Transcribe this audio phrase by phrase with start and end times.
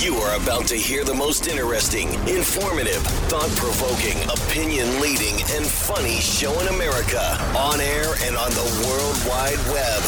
[0.00, 6.20] You are about to hear the most interesting, informative, thought provoking, opinion leading, and funny
[6.20, 10.02] show in America on air and on the World Wide Web.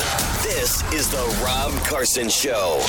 [0.44, 2.80] This is The Rob Carson Show.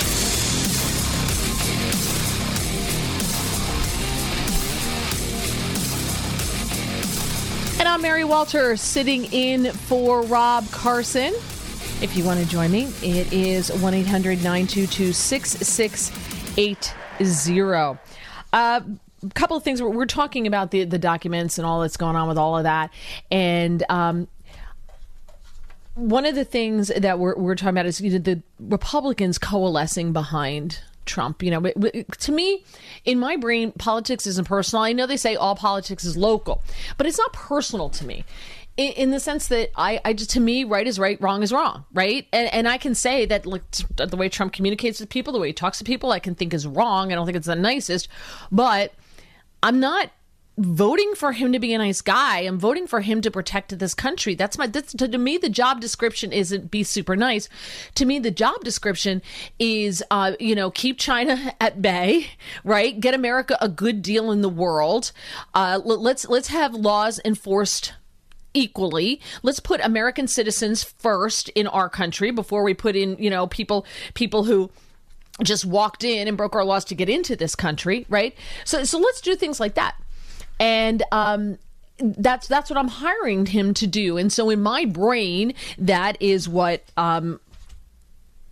[7.80, 11.34] And I'm Mary Walter sitting in for Rob Carson.
[12.04, 15.14] If you want to join me, it is 1 800 922
[16.56, 18.00] 6680.
[18.54, 18.84] A
[19.36, 19.82] couple of things.
[19.82, 22.90] We're, talking about the, the documents and all that's going on with all of that.
[23.30, 24.28] And um,
[25.96, 30.14] one of the things that we're, we're talking about is you know, the Republicans coalescing
[30.14, 31.44] behind Trump.
[31.44, 32.64] You know, to me,
[33.06, 34.84] in my brain, politics isn't personal.
[34.84, 36.64] I know they say all politics is local,
[36.98, 38.24] but it's not personal to me.
[38.78, 41.52] In, in the sense that I, I just to me, right is right, wrong is
[41.52, 42.28] wrong, right?
[42.32, 43.64] And and I can say that like
[43.98, 46.54] the way Trump communicates with people, the way he talks to people, I can think
[46.54, 47.12] is wrong.
[47.12, 48.08] I don't think it's the nicest,
[48.52, 48.94] but
[49.62, 50.12] I'm not
[50.58, 52.40] voting for him to be a nice guy.
[52.40, 54.36] I'm voting for him to protect this country.
[54.36, 57.50] That's my that's, to, to me the job description isn't be super nice.
[57.96, 59.22] To me the job description
[59.60, 62.28] is uh you know keep China at bay,
[62.64, 63.00] right?
[63.00, 65.12] Get America a good deal in the world.
[65.54, 67.94] Uh let's let's have laws enforced
[68.53, 73.47] equally let's put american citizens first in our country before we put in you know
[73.47, 74.69] people people who
[75.44, 78.35] just walked in and broke our laws to get into this country, right?
[78.66, 79.95] So so let's do things like that.
[80.59, 81.57] And um
[82.00, 84.17] that's that's what I'm hiring him to do.
[84.17, 87.39] And so in my brain that is what um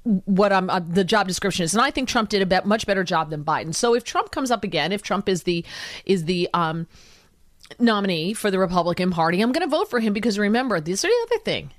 [0.04, 1.74] what I'm uh, the job description is.
[1.74, 3.76] And I think Trump did a bet, much better job than Biden.
[3.76, 5.66] So if Trump comes up again, if Trump is the
[6.06, 6.88] is the um
[7.78, 11.10] nominee for the Republican Party, I'm going to vote for him because remember, this is
[11.10, 11.72] the other thing.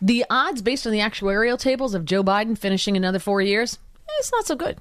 [0.00, 3.78] The odds based on the actuarial tables of Joe Biden finishing another four years,
[4.18, 4.78] it's not so good.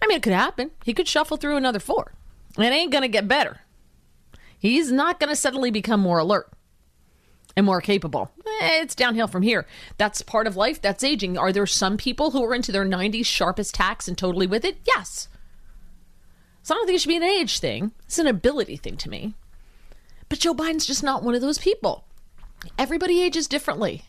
[0.00, 0.72] I mean, it could happen.
[0.84, 2.12] He could shuffle through another four.
[2.58, 3.60] It ain't going to get better.
[4.58, 6.50] He's not going to suddenly become more alert
[7.56, 8.30] and more capable.
[8.60, 9.66] Eh, It's downhill from here.
[9.98, 10.80] That's part of life.
[10.82, 11.38] That's aging.
[11.38, 14.78] Are there some people who are into their 90s sharpest tacks and totally with it?
[14.86, 15.28] Yes.
[16.62, 17.92] So I don't think it should be an age thing.
[18.06, 19.34] It's an ability thing to me.
[20.28, 22.04] But Joe Biden's just not one of those people.
[22.78, 24.04] Everybody ages differently.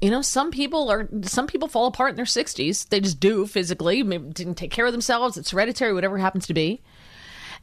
[0.00, 2.88] You know, some people are some people fall apart in their 60s.
[2.90, 6.54] They just do physically, maybe didn't take care of themselves, it's hereditary, whatever happens to
[6.54, 6.82] be.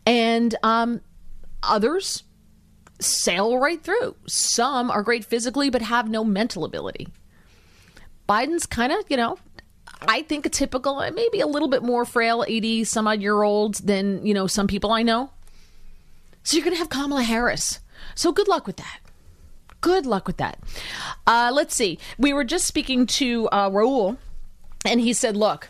[0.05, 1.01] And um
[1.61, 2.23] others
[2.99, 4.15] sail right through.
[4.27, 7.07] Some are great physically but have no mental ability.
[8.27, 9.37] Biden's kind of, you know,
[10.07, 13.75] I think a typical, maybe a little bit more frail 80 some odd year old
[13.75, 15.31] than, you know, some people I know.
[16.43, 17.79] So you're going to have Kamala Harris.
[18.15, 18.99] So good luck with that.
[19.79, 20.59] Good luck with that.
[21.25, 21.99] Uh, let's see.
[22.17, 24.17] We were just speaking to uh, Raul,
[24.85, 25.69] and he said, look,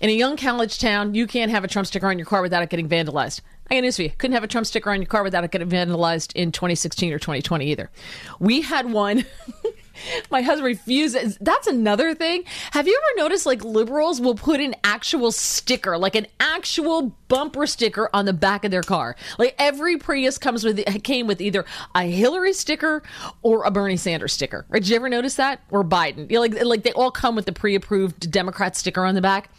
[0.00, 2.62] in a young college town, you can't have a Trump sticker on your car without
[2.62, 3.40] it getting vandalized.
[3.70, 4.10] I got news for you.
[4.10, 7.18] Couldn't have a Trump sticker on your car without it getting vandalized in 2016 or
[7.18, 7.90] 2020 either.
[8.38, 9.24] We had one.
[10.30, 11.36] My husband refuses.
[11.40, 12.44] That's another thing.
[12.72, 17.66] Have you ever noticed like liberals will put an actual sticker, like an actual bumper
[17.66, 19.16] sticker on the back of their car?
[19.38, 23.02] Like every Prius comes with came with either a Hillary sticker
[23.42, 24.64] or a Bernie Sanders sticker.
[24.68, 24.82] Right?
[24.82, 25.60] Did you ever notice that?
[25.70, 26.30] Or Biden?
[26.30, 29.50] You know, like like they all come with the pre-approved Democrat sticker on the back.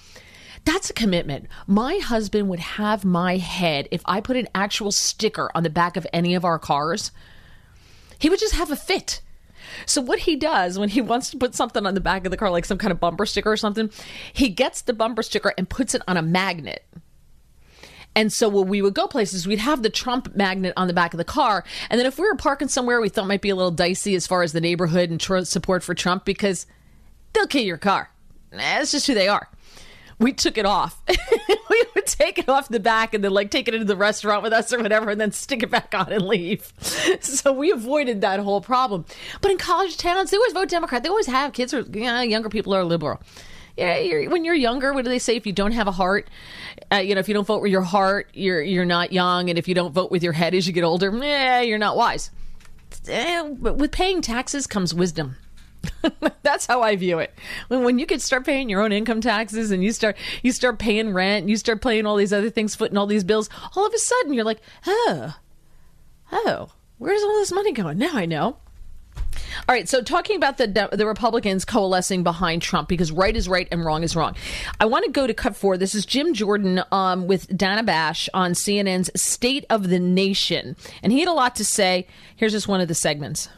[0.66, 1.48] That's a commitment.
[1.68, 5.98] My husband would have my head if I put an actual sticker on the back
[5.98, 7.12] of any of our cars.
[8.20, 9.22] He would just have a fit.
[9.86, 12.38] So what he does when he wants to put something on the back of the
[12.38, 13.90] car, like some kind of bumper sticker or something,
[14.34, 16.86] he gets the bumper sticker and puts it on a magnet.
[18.16, 21.14] And so when we would go places, we'd have the Trump magnet on the back
[21.14, 21.64] of the car.
[21.90, 24.28] And then if we were parking somewhere we thought might be a little dicey as
[24.28, 26.66] far as the neighborhood and tr- support for Trump, because
[27.34, 28.12] they'll kill your car.
[28.52, 29.48] That's just who they are.
[30.20, 31.02] We took it off.
[31.08, 34.44] we would take it off the back and then like take it into the restaurant
[34.44, 36.74] with us or whatever and then stick it back on and leave.
[37.22, 39.06] So we avoided that whole problem.
[39.42, 41.04] But in college towns, they always vote Democrat.
[41.04, 43.22] They always have kids or you know, younger people are liberal.
[43.78, 45.38] Yeah, you're, when you're younger, what do they say?
[45.38, 46.30] If you don't have a heart,
[46.92, 49.58] uh, you know, if you don't vote with your heart, you're you're not young, and
[49.58, 52.30] if you don't vote with your head as you get older, eh, you're not wise.
[53.08, 55.38] Eh, but with paying taxes comes wisdom.
[56.44, 57.34] That's how I view it.
[57.68, 60.80] When when you could start paying your own income taxes and you start you start
[60.80, 63.86] paying rent, and you start paying all these other things, footing all these bills, all
[63.86, 65.36] of a sudden you're like, oh,
[66.32, 67.98] oh, where's all this money going?
[67.98, 68.58] Now I know.
[69.68, 73.68] All right, so talking about the the Republicans coalescing behind Trump because right is right
[73.72, 74.36] and wrong is wrong.
[74.80, 75.78] I want to go to cut four.
[75.78, 81.12] This is Jim Jordan um, with Dana Bash on CNN's State of the Nation, and
[81.12, 82.08] he had a lot to say.
[82.36, 83.50] Here's just one of the segments.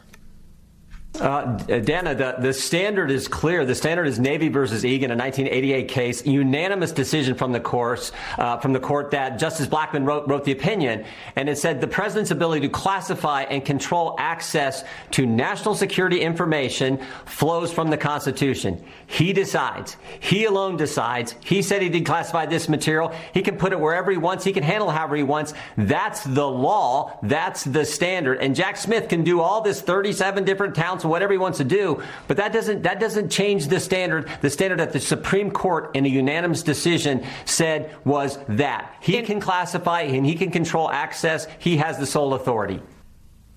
[1.20, 3.66] Uh, Dana, the, the standard is clear.
[3.66, 8.56] The standard is Navy versus Egan, a 1988 case, unanimous decision from the course, uh,
[8.58, 11.04] from the court that Justice Blackmun wrote, wrote the opinion,
[11.36, 16.98] and it said the president's ability to classify and control access to national security information
[17.26, 18.82] flows from the Constitution.
[19.06, 19.98] He decides.
[20.18, 21.34] He alone decides.
[21.44, 23.12] He said he declassified this material.
[23.34, 24.44] He can put it wherever he wants.
[24.44, 25.52] He can handle it however he wants.
[25.76, 27.18] That's the law.
[27.22, 28.38] That's the standard.
[28.38, 30.74] And Jack Smith can do all this 37 different
[31.08, 34.28] whatever he wants to do, but that doesn't that doesn't change the standard.
[34.40, 39.40] The standard that the Supreme Court in a unanimous decision said was that he can
[39.40, 41.46] classify and he can control access.
[41.58, 42.80] He has the sole authority.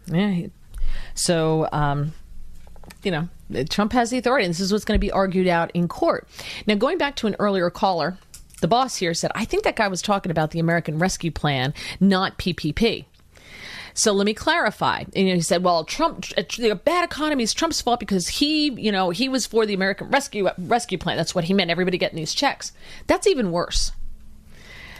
[0.07, 0.47] Yeah.
[1.13, 2.13] So, um,
[3.03, 3.30] you know,
[3.69, 6.27] Trump has the authority, and this is what's going to be argued out in court.
[6.68, 8.18] Now, going back to an earlier caller,
[8.62, 11.74] the boss here said, I think that guy was talking about the American Rescue Plan,
[12.00, 13.06] not PPP.
[13.97, 15.06] So let me clarify.
[15.15, 19.09] And he said, well, Trump, the bad economy is Trump's fault because he, you know,
[19.09, 21.15] he was for the American Rescue Rescue Plan.
[21.15, 21.71] That's what he meant.
[21.71, 22.74] Everybody getting these checks.
[23.07, 23.94] That's even worse.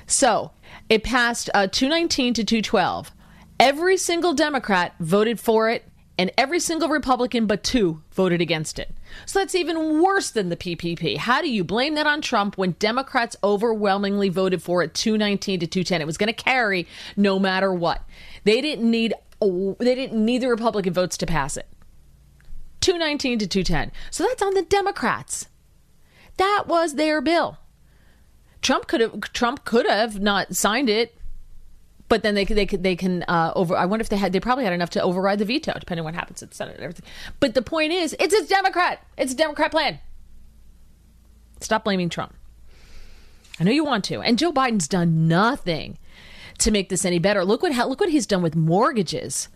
[0.08, 0.52] So
[0.88, 3.12] it passed uh, 219 to 212.
[3.60, 5.86] Every single Democrat voted for it,
[6.18, 8.94] and every single Republican but two voted against it.
[9.26, 11.18] So that's even worse than the PPP.
[11.18, 15.68] How do you blame that on Trump when Democrats overwhelmingly voted for it 219 to
[15.68, 16.02] 210?
[16.02, 16.88] It was going to carry
[17.18, 18.02] no matter what.
[18.46, 21.68] They didn't need they didn't need the Republican votes to pass it.
[22.80, 23.92] 219 to 210.
[24.12, 25.48] So that's on the Democrats.
[26.38, 27.58] That was their bill.
[28.62, 31.16] Trump could have Trump could have not signed it,
[32.08, 33.76] but then they they they can uh, over.
[33.76, 36.06] I wonder if they had they probably had enough to override the veto, depending on
[36.06, 37.06] what happens at the Senate and everything.
[37.40, 39.04] But the point is, it's a Democrat.
[39.18, 40.00] It's a Democrat plan.
[41.60, 42.34] Stop blaming Trump.
[43.60, 45.98] I know you want to, and Joe Biden's done nothing
[46.60, 47.44] to make this any better.
[47.44, 49.50] Look what look what he's done with mortgages.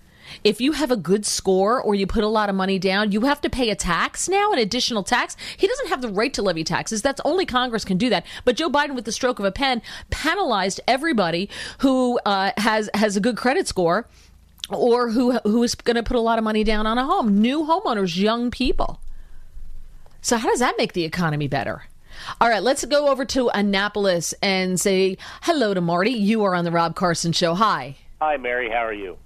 [0.43, 3.21] If you have a good score or you put a lot of money down, you
[3.21, 5.35] have to pay a tax now, an additional tax.
[5.57, 7.01] He doesn't have the right to levy taxes.
[7.01, 8.25] That's only Congress can do that.
[8.45, 9.81] But Joe Biden, with the stroke of a pen,
[10.11, 11.49] penalized everybody
[11.79, 14.07] who uh, has has a good credit score
[14.69, 17.41] or who who is going to put a lot of money down on a home.
[17.41, 19.01] New homeowners, young people.
[20.21, 21.83] So how does that make the economy better?
[22.41, 26.11] All right, let's go over to Annapolis and say hello to Marty.
[26.11, 27.55] You are on the Rob Carson Show.
[27.55, 27.97] Hi.
[28.21, 28.69] Hi, Mary.
[28.69, 29.17] How are you?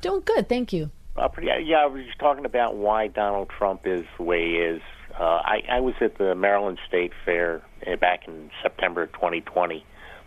[0.00, 0.90] Doing good, thank you.
[1.16, 4.56] Uh, pretty, yeah, I was just talking about why Donald Trump is the way he
[4.56, 4.82] is.
[5.18, 9.84] Uh, I, I was at the Maryland State Fair uh, back in September 2020,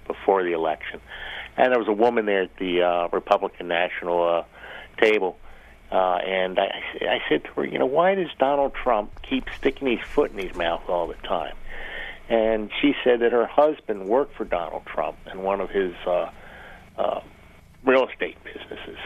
[0.07, 1.01] before the election,
[1.57, 5.37] and there was a woman there at the uh, Republican National uh, table,
[5.91, 9.87] uh, and I, I said to her, you know, why does Donald Trump keep sticking
[9.97, 11.55] his foot in his mouth all the time?
[12.29, 16.29] And she said that her husband worked for Donald Trump in one of his uh,
[16.97, 17.21] uh,
[17.83, 18.97] real estate businesses.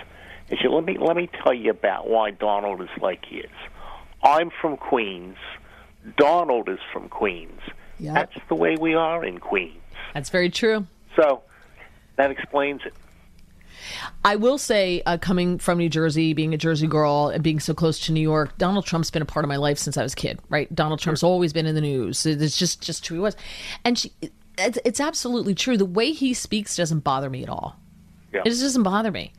[0.50, 3.38] And she said, "Let me let me tell you about why Donald is like he
[3.38, 3.52] is.
[4.24, 5.38] I'm from Queens.
[6.18, 7.62] Donald is from Queens.
[8.00, 8.14] Yep.
[8.14, 9.76] That's the way we are in Queens.
[10.14, 10.88] That's very true.
[11.16, 11.44] So
[12.16, 12.94] that explains it."
[14.24, 17.74] I will say, uh, coming from New Jersey, being a Jersey girl, and being so
[17.74, 20.14] close to New York, Donald Trump's been a part of my life since I was
[20.14, 20.40] a kid.
[20.50, 20.74] Right?
[20.74, 22.26] Donald Trump's always been in the news.
[22.26, 23.36] It's just just who he was,
[23.84, 24.12] and she,
[24.58, 25.78] it's, it's absolutely true.
[25.78, 27.78] The way he speaks doesn't bother me at all.
[28.34, 28.42] Yeah.
[28.46, 29.34] It just doesn't bother me.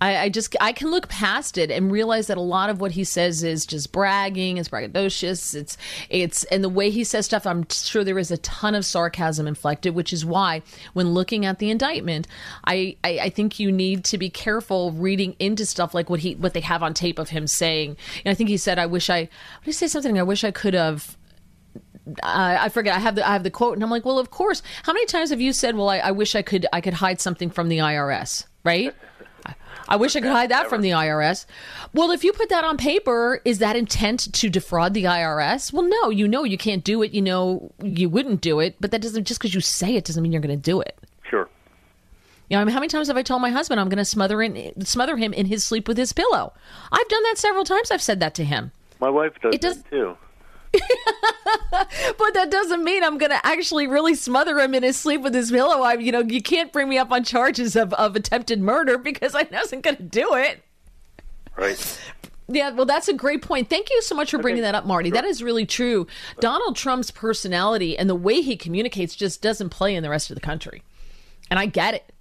[0.00, 2.92] I, I, just I can look past it and realize that a lot of what
[2.92, 5.76] he says is just bragging, it's braggadocious, it's
[6.08, 9.46] it's and the way he says stuff, I'm sure there is a ton of sarcasm
[9.46, 10.62] inflected, which is why
[10.92, 12.28] when looking at the indictment,
[12.64, 16.34] I, I, I think you need to be careful reading into stuff like what he
[16.36, 17.96] what they have on tape of him saying.
[18.24, 19.30] And I think he said, "I wish I," did
[19.64, 20.18] he say something?
[20.18, 21.16] I wish I could have.
[22.22, 22.96] Uh, I forget.
[22.96, 24.62] I have the I have the quote, and I'm like, well, of course.
[24.84, 27.20] How many times have you said, "Well, I, I wish I could I could hide
[27.20, 28.94] something from the IRS," right?
[29.88, 31.46] I wish I could hide that from the IRS.
[31.94, 35.72] Well, if you put that on paper, is that intent to defraud the IRS?
[35.72, 37.12] Well, no, you know you can't do it.
[37.12, 40.22] You know you wouldn't do it, but that doesn't just because you say it doesn't
[40.22, 40.98] mean you're going to do it.
[41.28, 41.48] Sure.
[42.50, 44.04] You know, I mean, how many times have I told my husband I'm going to
[44.04, 46.52] smother in, smother him in his sleep with his pillow?
[46.92, 47.90] I've done that several times.
[47.90, 48.72] I've said that to him.
[49.00, 50.16] My wife does, It does- that too.
[52.18, 55.34] But that doesn't mean I'm going to actually really smother him in his sleep with
[55.34, 55.82] his pillow.
[55.82, 59.34] I, you know, you can't bring me up on charges of, of attempted murder because
[59.34, 60.62] I wasn't going to do it.
[61.56, 62.00] Right.
[62.48, 63.68] Yeah, well, that's a great point.
[63.68, 65.10] Thank you so much for bringing that up, Marty.
[65.10, 66.06] That is really true.
[66.40, 70.34] Donald Trump's personality and the way he communicates just doesn't play in the rest of
[70.34, 70.82] the country.
[71.50, 72.12] And I get it.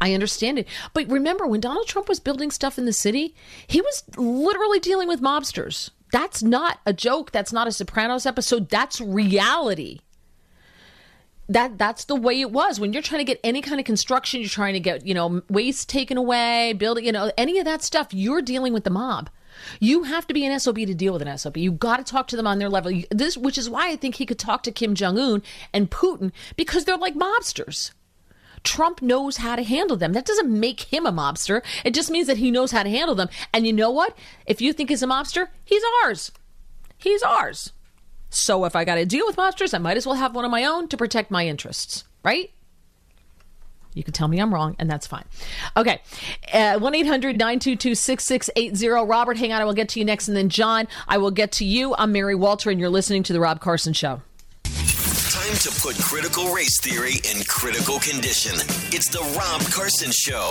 [0.00, 0.68] I understand it.
[0.94, 3.34] But remember, when Donald Trump was building stuff in the city,
[3.66, 5.90] he was literally dealing with mobsters.
[6.12, 7.32] That's not a joke.
[7.32, 8.68] That's not a Sopranos episode.
[8.68, 10.00] That's reality.
[11.50, 12.78] That that's the way it was.
[12.78, 15.42] When you're trying to get any kind of construction, you're trying to get, you know,
[15.48, 19.30] waste taken away, building, you know, any of that stuff, you're dealing with the mob.
[19.80, 21.56] You have to be an SOB to deal with an SOB.
[21.56, 23.02] You got to talk to them on their level.
[23.10, 26.32] This which is why I think he could talk to Kim Jong Un and Putin
[26.56, 27.92] because they're like mobsters.
[28.64, 30.12] Trump knows how to handle them.
[30.12, 31.62] That doesn't make him a mobster.
[31.84, 33.28] It just means that he knows how to handle them.
[33.52, 34.16] And you know what?
[34.46, 36.32] If you think he's a mobster, he's ours.
[36.96, 37.72] He's ours.
[38.30, 40.50] So if I got to deal with mobsters, I might as well have one of
[40.50, 42.50] my own to protect my interests, right?
[43.94, 45.24] You can tell me I'm wrong, and that's fine.
[45.76, 46.00] Okay.
[46.52, 48.88] Uh, 1 800 922 6680.
[48.88, 49.60] Robert, hang on.
[49.60, 50.28] I will get to you next.
[50.28, 51.94] And then, John, I will get to you.
[51.96, 54.22] I'm Mary Walter, and you're listening to The Rob Carson Show.
[55.48, 58.52] Time to put critical race theory in critical condition.
[58.92, 60.46] It's the Rob Carson Show.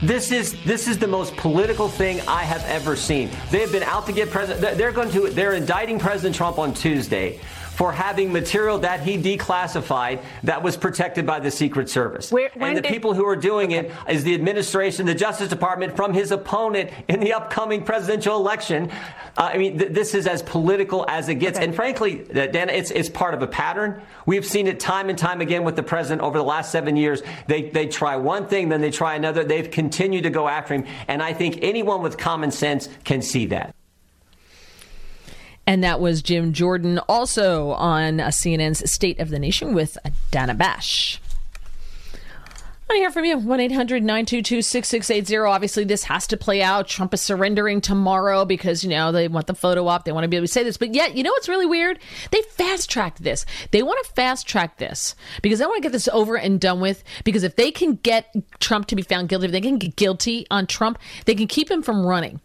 [0.00, 3.28] This is this is the most political thing I have ever seen.
[3.50, 4.78] They have been out to get president.
[4.78, 7.40] They're going to they're indicting President Trump on Tuesday
[7.74, 12.30] for having material that he declassified that was protected by the Secret Service.
[12.30, 15.48] Where- when and the did- people who are doing it is the administration, the Justice
[15.48, 18.90] Department, from his opponent in the upcoming presidential election.
[19.38, 21.58] Uh, I mean, th- this is as political as it gets.
[21.58, 24.02] And frankly, Dana, it's, it's part of a pattern.
[24.26, 27.22] We've seen it time and time again with the president over the last seven years.
[27.46, 29.44] They, they try one thing, then they try another.
[29.44, 30.84] They've continued to go after him.
[31.08, 33.74] And I think anyone with common sense can see that.
[35.66, 39.96] And that was Jim Jordan, also on uh, CNN's State of the Nation with
[40.30, 41.20] Dana Bash.
[42.92, 43.38] I hear from you.
[43.38, 45.36] 1 800 922 6680.
[45.50, 46.88] Obviously, this has to play out.
[46.88, 50.04] Trump is surrendering tomorrow because, you know, they want the photo op.
[50.04, 50.76] They want to be able to say this.
[50.76, 51.98] But yet, you know what's really weird?
[52.32, 53.46] They fast tracked this.
[53.70, 56.80] They want to fast track this because they want to get this over and done
[56.80, 57.02] with.
[57.24, 60.46] Because if they can get Trump to be found guilty, if they can get guilty
[60.50, 62.40] on Trump, they can keep him from running.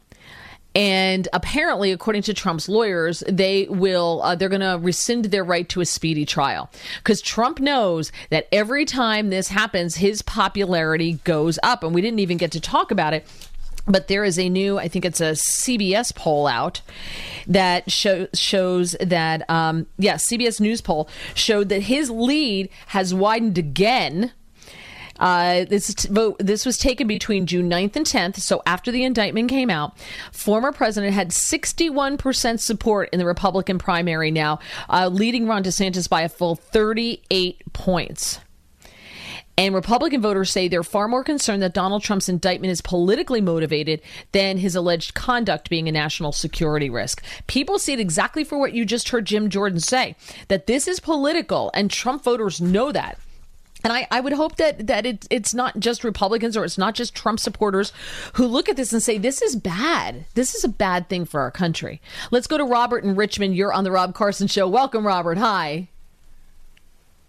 [0.77, 5.67] And apparently, according to Trump's lawyers, they will, uh, they're going to rescind their right
[5.69, 6.69] to a speedy trial.
[7.00, 11.84] Because Trump knows that every time this happens, his popularity goes up.
[11.84, 13.25] And we didn't even get to talk about it.
[13.88, 16.81] But there is a new, I think it's a CBS poll out
[17.48, 23.57] that show, shows that, um, yeah, CBS News poll showed that his lead has widened
[23.57, 24.31] again.
[25.19, 29.50] Uh, this vote this was taken between June 9th and 10th, so after the indictment
[29.50, 29.97] came out.
[30.31, 34.59] Former president had 61% support in the Republican primary now,
[34.89, 38.39] uh, leading Ron DeSantis by a full 38 points.
[39.59, 44.03] And Republican voters say they're far more concerned that Donald Trump's indictment is politically motivated
[44.31, 47.24] than his alleged conduct being a national security risk.
[47.47, 50.15] People see it exactly for what you just heard Jim Jordan say
[50.47, 53.17] that this is political, and Trump voters know that.
[53.88, 56.94] And I, I would hope that that it, it's not just Republicans or it's not
[56.94, 57.94] just Trump supporters
[58.34, 60.25] who look at this and say, this is bad.
[60.34, 62.01] This is a bad thing for our country.
[62.29, 63.56] Let's go to Robert in Richmond.
[63.56, 64.67] You're on the Rob Carson Show.
[64.67, 65.38] Welcome, Robert.
[65.38, 65.88] Hi.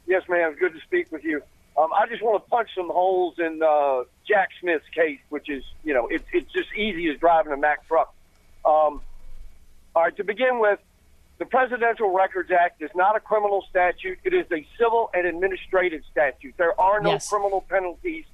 [0.09, 0.57] Yes, ma'am.
[0.59, 1.43] Good to speak with you.
[1.77, 5.63] Um, I just want to punch some holes in uh, Jack Smith's case, which is,
[5.85, 8.13] you know, it, it's just easy as driving a Mack truck.
[8.65, 9.01] Um,
[9.95, 10.81] all right, to begin with,
[11.39, 14.19] the Presidential Records Act is not a criminal statute.
[14.25, 16.55] It is a civil and administrative statute.
[16.57, 17.31] There are no Yes.
[17.31, 18.25] criminal penalties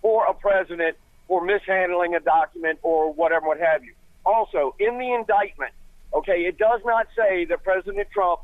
[0.00, 0.96] for a president
[1.28, 3.92] for mishandling a document or whatever, what have you.
[4.24, 5.72] Also, in the indictment,
[6.14, 8.40] okay, it does not say that President Trump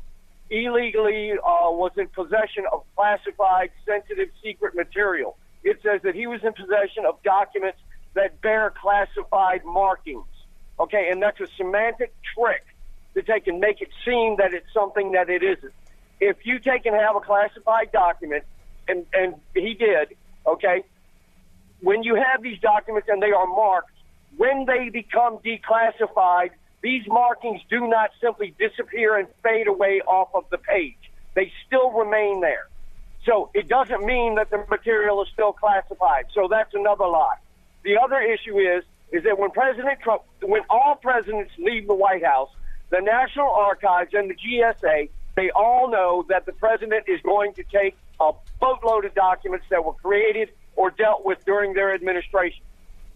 [0.49, 5.37] illegally uh, was in possession of classified, sensitive, secret material.
[5.63, 7.79] It says that he was in possession of documents
[8.13, 10.27] that bear classified markings.
[10.79, 12.63] Okay, and that's a semantic trick
[13.13, 15.73] that they can make it seem that it's something that it isn't.
[16.19, 18.43] If you take and have a classified document,
[18.87, 20.15] and, and he did,
[20.45, 20.83] okay,
[21.81, 23.91] when you have these documents and they are marked,
[24.37, 26.51] when they become declassified,
[26.81, 30.97] these markings do not simply disappear and fade away off of the page.
[31.33, 32.67] They still remain there.
[33.25, 36.25] So it doesn't mean that the material is still classified.
[36.33, 37.37] So that's another lie.
[37.83, 42.25] The other issue is is that when President Trump, when all presidents leave the White
[42.25, 42.49] House,
[42.93, 47.63] the National Archives and the GSA, they all know that the president is going to
[47.63, 52.63] take a boatload of documents that were created or dealt with during their administration.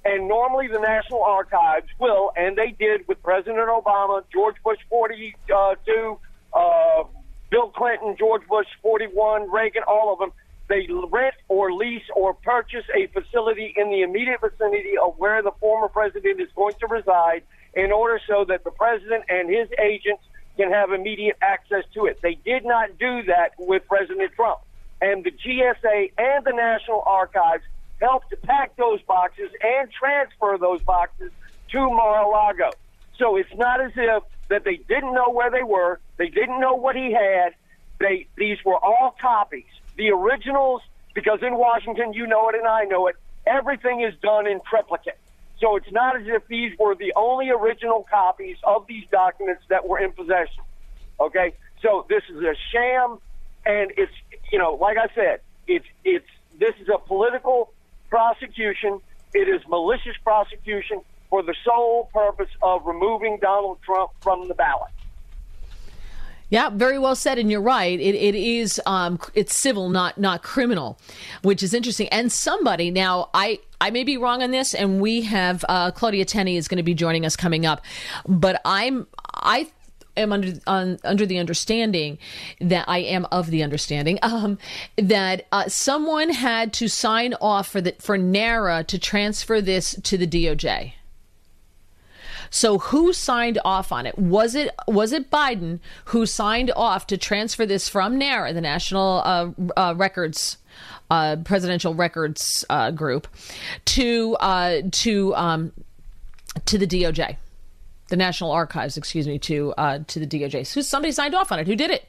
[0.04, 6.20] And normally the National Archives will, and they did with President Obama, George Bush 42,
[6.54, 7.04] uh,
[7.52, 10.32] Bill Clinton, George Bush 41, Reagan, all of them.
[10.70, 15.52] They rent or lease or purchase a facility in the immediate vicinity of where the
[15.60, 17.44] former president is going to reside
[17.78, 20.24] in order so that the president and his agents
[20.58, 22.20] can have immediate access to it.
[22.24, 24.60] They did not do that with President Trump.
[25.00, 27.64] And the GSA and the National Archives
[28.02, 31.32] helped to pack those boxes and transfer those boxes
[31.72, 32.72] to Mar-a-Lago.
[33.20, 36.74] So it's not as if that they didn't know where they were, they didn't know
[36.74, 37.54] what he had.
[38.00, 39.66] They these were all copies.
[39.98, 40.82] The originals,
[41.14, 43.16] because in Washington you know it and I know it,
[43.46, 45.20] everything is done in triplicate.
[45.60, 49.88] So it's not as if these were the only original copies of these documents that
[49.88, 50.64] were in possession.
[51.20, 51.54] Okay?
[51.82, 53.20] So this is a sham
[53.66, 54.14] and it's
[54.52, 57.74] you know, like I said, it's it's this is a political
[58.10, 59.00] prosecution.
[59.34, 64.92] It is malicious prosecution for the sole purpose of removing Donald Trump from the ballot.
[66.50, 68.00] Yeah, very well said, and you're right.
[68.00, 70.98] It, it is um, it's civil, not not criminal,
[71.42, 72.08] which is interesting.
[72.08, 76.26] And somebody now, I I may be wrong on this, and we have uh, Claudia
[76.26, 77.82] Tenney is going to be joining us coming up,
[78.28, 79.68] but I'm I
[80.18, 82.18] am under on, under the understanding
[82.60, 84.58] that I am of the understanding um,
[84.98, 90.18] that uh, someone had to sign off for the for NARA to transfer this to
[90.18, 90.94] the DOJ.
[92.50, 94.18] So who signed off on it?
[94.18, 99.22] Was it was it Biden who signed off to transfer this from NARA, the National
[99.24, 100.58] uh, uh, Records
[101.10, 103.28] uh, Presidential Records uh, Group,
[103.86, 105.72] to uh, to um,
[106.66, 107.38] to the DOJ,
[108.10, 110.66] the National Archives, excuse me, to uh, to the DOJ.
[110.66, 111.68] So somebody signed off on it.
[111.68, 112.08] Who did it?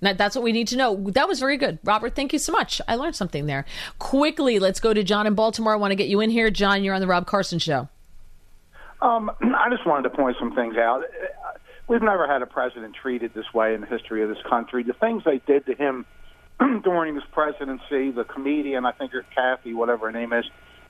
[0.00, 0.96] that's what we need to know.
[1.12, 1.78] That was very good.
[1.82, 2.78] Robert, thank you so much.
[2.86, 3.64] I learned something there.
[3.98, 5.72] Quickly, let's go to John in Baltimore.
[5.72, 6.50] I want to get you in here.
[6.50, 7.88] John, you're on the Rob Carson Show.
[9.00, 11.04] Um, I just wanted to point some things out.
[11.88, 14.82] We've never had a president treated this way in the history of this country.
[14.82, 16.06] The things they did to him
[16.84, 20.44] during his presidency, the comedian, I think it's Kathy, whatever her name is,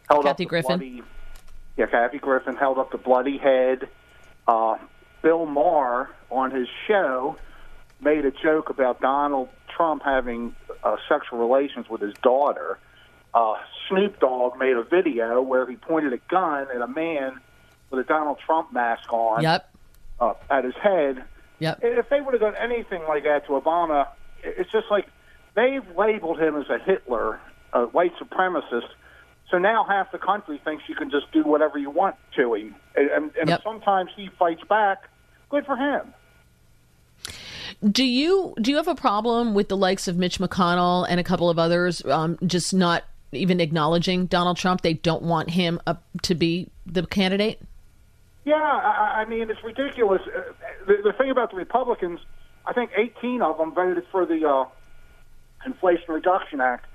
[0.08, 0.78] held Kathy up Griffin.
[0.78, 1.02] Bloody,
[1.76, 3.88] yeah, Kathy Griffin held up the bloody head.
[4.46, 4.76] Uh,
[5.22, 7.36] Bill Maher on his show
[8.00, 12.78] made a joke about Donald Trump having uh, sexual relations with his daughter.
[13.32, 13.54] Uh,
[13.88, 17.40] Snoop Dogg made a video where he pointed a gun at a man
[17.90, 19.74] with a Donald Trump mask on Yep.
[20.20, 21.24] uh, at his head.
[21.58, 21.80] Yep.
[21.82, 24.08] If they would have done anything like that to Obama,
[24.42, 25.06] it's just like
[25.54, 27.40] they've labeled him as a Hitler,
[27.72, 28.88] a white supremacist.
[29.50, 32.74] So now half the country thinks you can just do whatever you want to him,
[32.96, 33.62] and, and, and Yep.
[33.62, 35.08] sometimes he fights back.
[35.50, 36.12] Good for him.
[37.90, 41.24] Do you do you have a problem with the likes of Mitch McConnell and a
[41.24, 44.80] couple of others um, just not even acknowledging Donald Trump?
[44.82, 47.60] They don't want him up to be the candidate.
[48.44, 50.22] Yeah, I, I mean it's ridiculous.
[50.26, 50.40] Uh,
[50.86, 52.20] The, the thing about the Republicans,
[52.66, 54.64] I think 18 of them voted for the uh,
[55.66, 56.86] Inflation Reduction Act.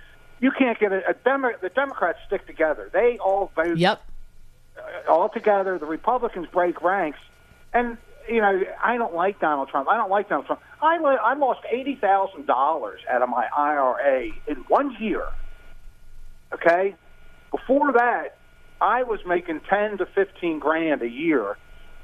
[0.41, 2.89] You can't get a, a Demo- the Democrats stick together.
[2.93, 4.01] They all vote Yep.
[4.77, 5.77] uh, all together.
[5.77, 7.19] The Republicans break ranks,
[7.73, 7.97] and
[8.29, 9.89] you know I don't like Donald Trump.
[9.89, 10.61] I don't like Donald Trump.
[10.81, 15.23] I I lost eighty thousand dollars out of my IRA in one year.
[16.53, 16.95] Okay,
[17.51, 18.37] before that,
[18.81, 21.57] I was making ten to fifteen grand a year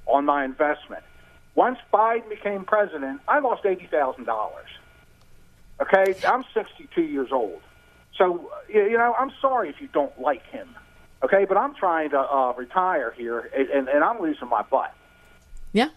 [0.06, 1.04] on my investment.
[1.56, 4.68] Once Biden became president, I lost eighty thousand dollars.
[5.82, 7.62] Okay, I'm 62 years old,
[8.18, 10.70] so you know I'm sorry if you don't like him.
[11.24, 14.94] Okay, but I'm trying to uh, retire here, and, and, and I'm losing my butt.
[15.74, 15.90] Yeah.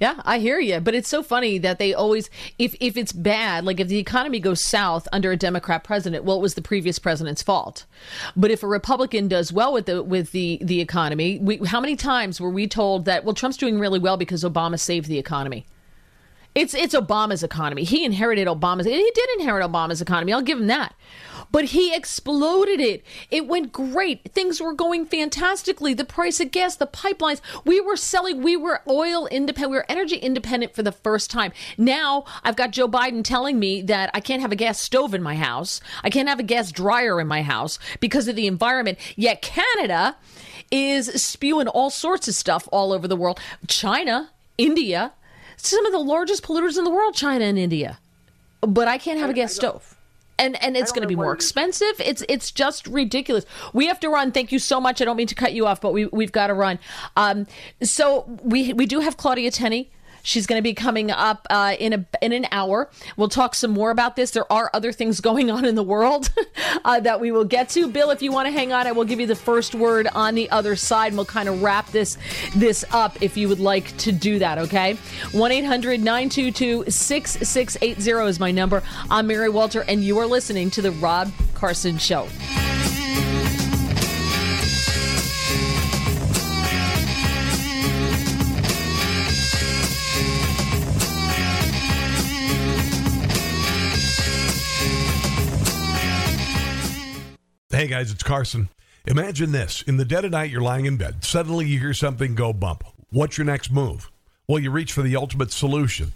[0.00, 3.64] Yeah, I hear you, but it's so funny that they always, if if it's bad,
[3.64, 6.98] like if the economy goes south under a Democrat president, well, it was the previous
[6.98, 7.84] president's fault.
[8.34, 11.94] But if a Republican does well with the with the the economy, we, how many
[11.94, 15.66] times were we told that well, Trump's doing really well because Obama saved the economy?
[16.54, 17.84] It's it's Obama's economy.
[17.84, 18.86] He inherited Obama's.
[18.86, 20.32] He did inherit Obama's economy.
[20.32, 20.94] I'll give him that.
[21.50, 23.04] But he exploded it.
[23.30, 24.32] It went great.
[24.32, 25.92] Things were going fantastically.
[25.92, 27.42] The price of gas, the pipelines.
[27.64, 28.42] We were selling.
[28.42, 29.70] We were oil independent.
[29.70, 31.52] We were energy independent for the first time.
[31.76, 35.22] Now I've got Joe Biden telling me that I can't have a gas stove in
[35.22, 35.80] my house.
[36.02, 38.98] I can't have a gas dryer in my house because of the environment.
[39.16, 40.16] Yet Canada
[40.70, 43.38] is spewing all sorts of stuff all over the world.
[43.66, 45.12] China, India,
[45.66, 47.98] some of the largest polluters in the world, China and India.
[48.60, 49.96] But I can't have a gas stove.
[50.38, 51.94] and and it's going to be more expensive.
[51.98, 53.44] It's it's just ridiculous.
[53.72, 54.32] We have to run.
[54.32, 55.00] Thank you so much.
[55.02, 56.78] I don't mean to cut you off, but we we've got to run.
[57.16, 57.46] Um,
[57.82, 59.90] so we we do have Claudia Tenney
[60.22, 62.90] She's going to be coming up uh, in a in an hour.
[63.16, 64.30] We'll talk some more about this.
[64.30, 66.30] There are other things going on in the world
[66.84, 67.88] uh, that we will get to.
[67.88, 70.34] Bill, if you want to hang on, I will give you the first word on
[70.34, 71.08] the other side.
[71.08, 72.18] And we'll kind of wrap this
[72.54, 74.58] this up if you would like to do that.
[74.58, 74.94] Okay,
[75.32, 78.82] one 6680 is my number.
[79.10, 82.28] I'm Mary Walter, and you are listening to the Rob Carson Show.
[97.92, 98.70] Guys, it's Carson.
[99.06, 99.82] Imagine this.
[99.82, 101.22] In the dead of night, you're lying in bed.
[101.22, 102.84] Suddenly you hear something go bump.
[103.10, 104.10] What's your next move?
[104.48, 106.14] Well, you reach for the ultimate solution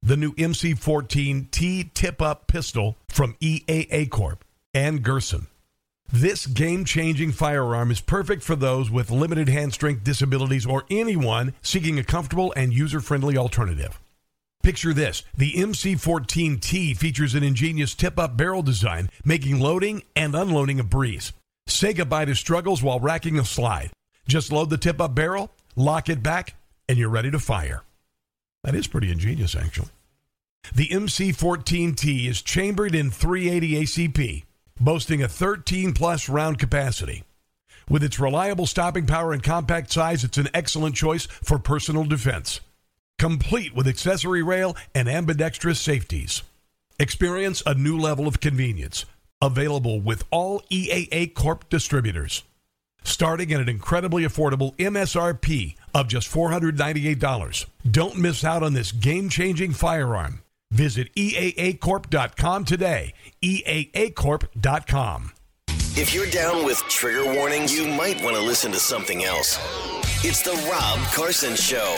[0.00, 5.46] the new MC14T tip up pistol from EAA Corp and Girsan.
[6.12, 11.54] This game changing firearm is perfect for those with limited hand strength disabilities or anyone
[11.60, 13.98] seeking a comfortable and user friendly alternative.
[14.62, 20.78] Picture this the MC14T features an ingenious tip up barrel design, making loading and unloading
[20.78, 21.32] a breeze.
[21.66, 23.90] Say goodbye to struggles while racking a slide.
[24.28, 26.56] Just load the tip up barrel, lock it back,
[26.88, 27.82] and you're ready to fire.
[28.62, 29.88] That is pretty ingenious, actually.
[30.74, 34.44] The MC14T is chambered in 380 ACP,
[34.78, 37.24] boasting a 13 plus round capacity.
[37.88, 42.60] With its reliable stopping power and compact size, it's an excellent choice for personal defense
[43.20, 46.42] complete with accessory rail and ambidextrous safeties.
[46.98, 49.04] Experience a new level of convenience,
[49.42, 52.44] available with all EAA Corp distributors.
[53.04, 57.66] Starting at an incredibly affordable MSRP of just $498.
[57.90, 60.40] Don't miss out on this game changing firearm.
[60.70, 63.12] Visit EAAcorp.com today.
[63.42, 65.32] EAAcorp.com.
[65.96, 69.58] If you're down with trigger warnings, you might want to listen to something else.
[70.24, 71.96] It's The Rob Carson Show.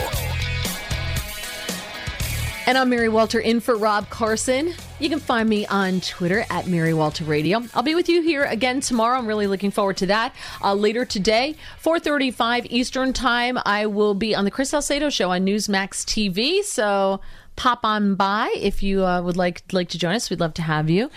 [2.65, 4.73] And I'm Mary Walter in for Rob Carson.
[4.97, 7.61] You can find me on Twitter at Mary Walter Radio.
[7.73, 9.17] I'll be with you here again tomorrow.
[9.17, 10.33] I'm really looking forward to that.
[10.63, 15.45] Uh, later today, 4:35 Eastern Time, I will be on the Chris Salcedo Show on
[15.45, 16.63] Newsmax TV.
[16.63, 17.19] So
[17.55, 20.29] pop on by if you uh, would like like to join us.
[20.29, 21.09] We'd love to have you.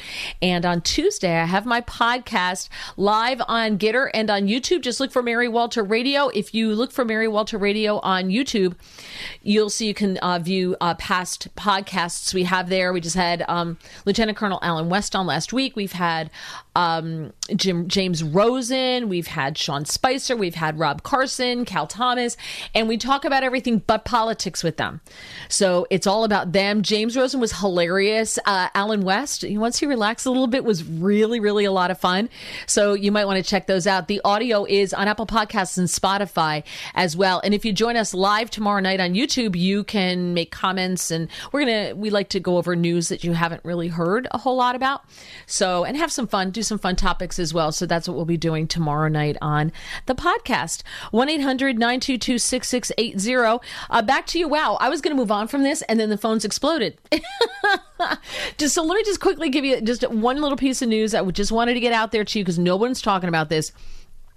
[0.42, 4.82] And on Tuesday, I have my podcast live on GETTR and on YouTube.
[4.82, 6.28] Just look for Mary Walter Radio.
[6.28, 8.74] If you look for Mary Walter Radio on YouTube,
[9.42, 12.92] you'll see you can uh, view uh, past podcasts we have there.
[12.92, 15.76] We just had um, Lieutenant Colonel Allen West on last week.
[15.76, 16.30] We've had
[16.76, 19.08] um, Jim James Rosen.
[19.08, 20.36] We've had Sean Spicer.
[20.36, 22.36] We've had Rob Carson, Cal Thomas,
[22.74, 25.00] and we talk about everything but politics with them.
[25.48, 26.82] So it's all about them.
[26.82, 28.38] James Rosen was hilarious.
[28.44, 31.98] Uh, Allen West, once he relaxed a little bit, was really, really a lot of
[31.98, 32.28] fun.
[32.66, 34.06] So you might want to check those out.
[34.08, 36.62] The audio is on Apple Podcasts and Spotify
[36.94, 37.40] as well.
[37.42, 41.28] And if you join us live tomorrow night on YouTube, you can make comments and
[41.52, 44.56] we're to, we like to go over news that you haven't really heard a whole
[44.56, 45.02] lot about.
[45.46, 47.72] So, and have some fun, do some fun topics as well.
[47.72, 49.72] So that's what we'll be doing tomorrow night on
[50.06, 50.82] the podcast.
[51.10, 53.66] 1 800 922 6680.
[53.90, 54.48] Uh, back to you.
[54.48, 54.76] Wow.
[54.80, 56.98] I was going to move on from this and then the phones exploded.
[58.58, 61.14] just so let me just quickly give you just one little piece of news.
[61.14, 63.72] I just wanted to get out there to you because no one's talking about this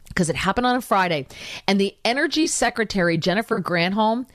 [0.09, 1.27] because it happened on a Friday.
[1.67, 4.25] And the Energy Secretary, Jennifer Granholm,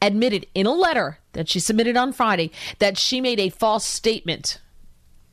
[0.00, 4.60] admitted in a letter that she submitted on Friday that she made a false statement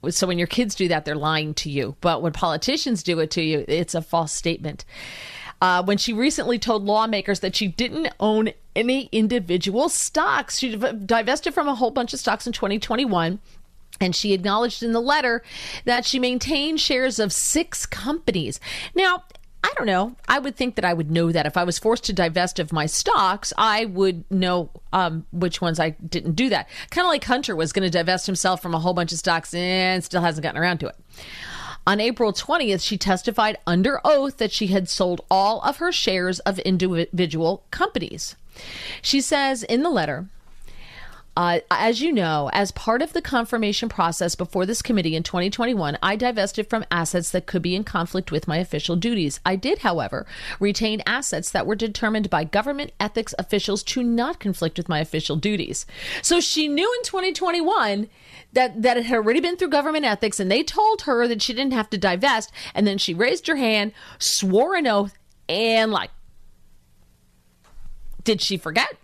[0.10, 1.96] so when your kids do that, they're lying to you.
[2.02, 4.86] But when politicians do it to you, it's a false statement.
[5.62, 11.54] Uh, when she recently told lawmakers that she didn't own any individual stocks, she divested
[11.54, 13.40] from a whole bunch of stocks in 2021.
[14.00, 15.44] And she acknowledged in the letter
[15.86, 18.60] that she maintained shares of six companies.
[18.96, 19.24] Now,
[19.64, 20.16] I don't know.
[20.28, 22.74] I would think that I would know that if I was forced to divest of
[22.74, 26.68] my stocks, I would know um, which ones I didn't do that.
[26.90, 29.54] Kind of like Hunter was going to divest himself from a whole bunch of stocks
[29.54, 30.96] and still hasn't gotten around to it.
[31.88, 36.40] On April 20th, she testified under oath that she had sold all of her shares
[36.42, 38.36] of individual companies.
[39.02, 40.28] She says in the letter,
[41.38, 45.98] uh, as you know, as part of the confirmation process before this committee in 2021,
[46.04, 49.40] I divested from assets that could be in conflict with my official duties.
[49.46, 50.28] I did, however,
[50.60, 55.38] retain assets that were determined by government ethics officials to not conflict with my official
[55.38, 55.86] duties.
[56.22, 58.10] So she knew in 2021
[58.52, 61.54] that, that it had already been through government ethics, and they told her that she
[61.54, 62.52] didn't have to divest.
[62.76, 65.18] And then she raised her hand, swore an oath,
[65.48, 66.12] and like,
[68.26, 68.98] did she forget?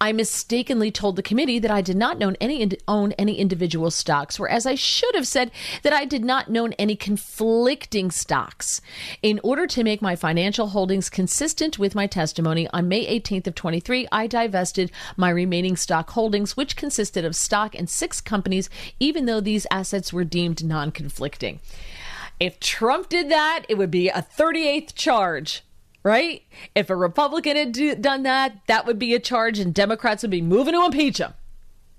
[0.00, 4.38] I mistakenly told the committee that I did not own any, own any individual stocks,
[4.38, 5.50] whereas I should have said
[5.82, 8.80] that I did not own any conflicting stocks.
[9.22, 13.54] In order to make my financial holdings consistent with my testimony, on May 18th of
[13.54, 18.68] 23, I divested my remaining stock holdings, which consisted of stock in six companies,
[19.00, 21.60] even though these assets were deemed non conflicting.
[22.40, 25.62] If Trump did that, it would be a 38th charge
[26.04, 26.42] right?
[26.74, 30.30] If a Republican had do, done that, that would be a charge, and Democrats would
[30.30, 31.34] be moving to impeach him.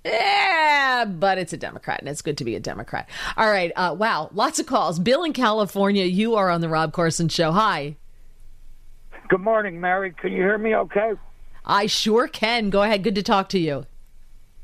[0.06, 3.10] Yeah, but it's a Democrat, and it's good to be a Democrat.
[3.36, 3.72] All right.
[3.76, 5.00] Uh, wow, lots of calls.
[5.00, 7.52] Bill in California, you are on the Rob Carson Show.
[7.52, 7.98] Hi.
[9.28, 10.14] Good morning, Mary.
[10.14, 11.14] Can you hear me okay?
[11.66, 12.70] I sure can.
[12.70, 13.04] Go ahead.
[13.04, 13.88] Good to talk to you.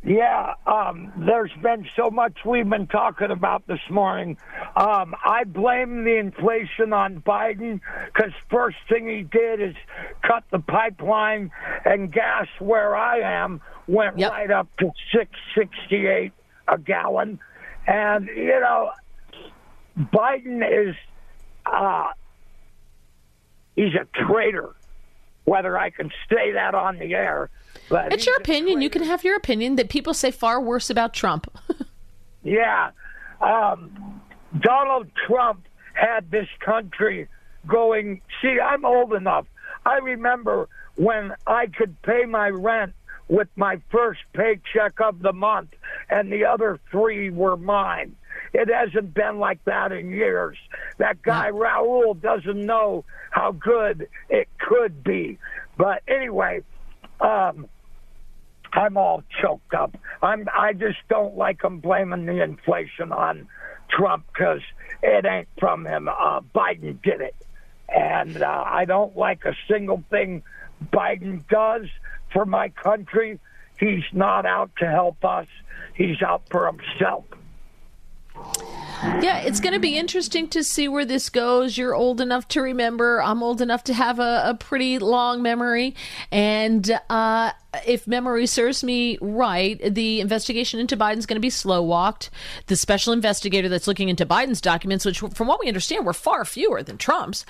[0.04, 4.38] Yeah, um, there's been so much we've been talking about this morning.
[4.76, 7.82] Um, I blame the inflation on Biden
[8.14, 9.76] because first thing he did is
[10.22, 11.52] cut the pipeline
[11.84, 14.32] and gas where I am went yep.
[14.32, 16.34] right up to six sixty eight
[16.68, 17.40] a gallon,
[17.88, 18.92] and you know,
[19.98, 20.96] Biden is
[21.66, 22.10] uh,
[23.76, 24.76] he's a traitor.
[25.46, 27.50] Whether I can say that on the air
[27.92, 28.82] but it's your opinion.
[28.82, 31.52] You can have your opinion that people say far worse about Trump.
[32.44, 32.92] yeah.
[33.42, 34.22] Um,
[34.60, 37.28] Donald Trump had this country
[37.68, 38.22] going.
[38.42, 39.46] See, I'm old enough.
[39.86, 42.94] I remember when I could pay my rent
[43.28, 45.74] with my first paycheck of the month,
[46.10, 48.16] and the other three were mine.
[48.54, 50.58] It hasn't been like that in years.
[50.98, 55.38] That guy Raul doesn't know how good it could be.
[55.78, 56.64] But anyway,
[57.22, 57.68] um,
[58.74, 59.98] I'm all choked up.
[60.22, 60.48] I'm.
[60.54, 63.48] I just don't like him blaming the inflation on
[63.90, 64.62] Trump because
[65.04, 66.08] it ain't from him.
[66.08, 67.36] Uh, Biden did it,
[67.90, 70.44] and uh, I don't like a single thing
[70.92, 71.88] Biden does
[72.32, 73.40] for my country.
[73.80, 75.48] He's not out to help us.
[75.94, 77.26] He's out for himself.
[79.22, 81.76] Yeah, it's going to be interesting to see where this goes.
[81.76, 83.22] You're old enough to remember.
[83.22, 85.96] I'm old enough to have a, a pretty long memory.
[86.32, 87.52] And uh,
[87.86, 92.30] if memory serves me right, the investigation into Biden's going to be slow walked.
[92.68, 96.44] The special investigator that's looking into Biden's documents, which, from what we understand, were far
[96.44, 97.46] fewer than Trump's,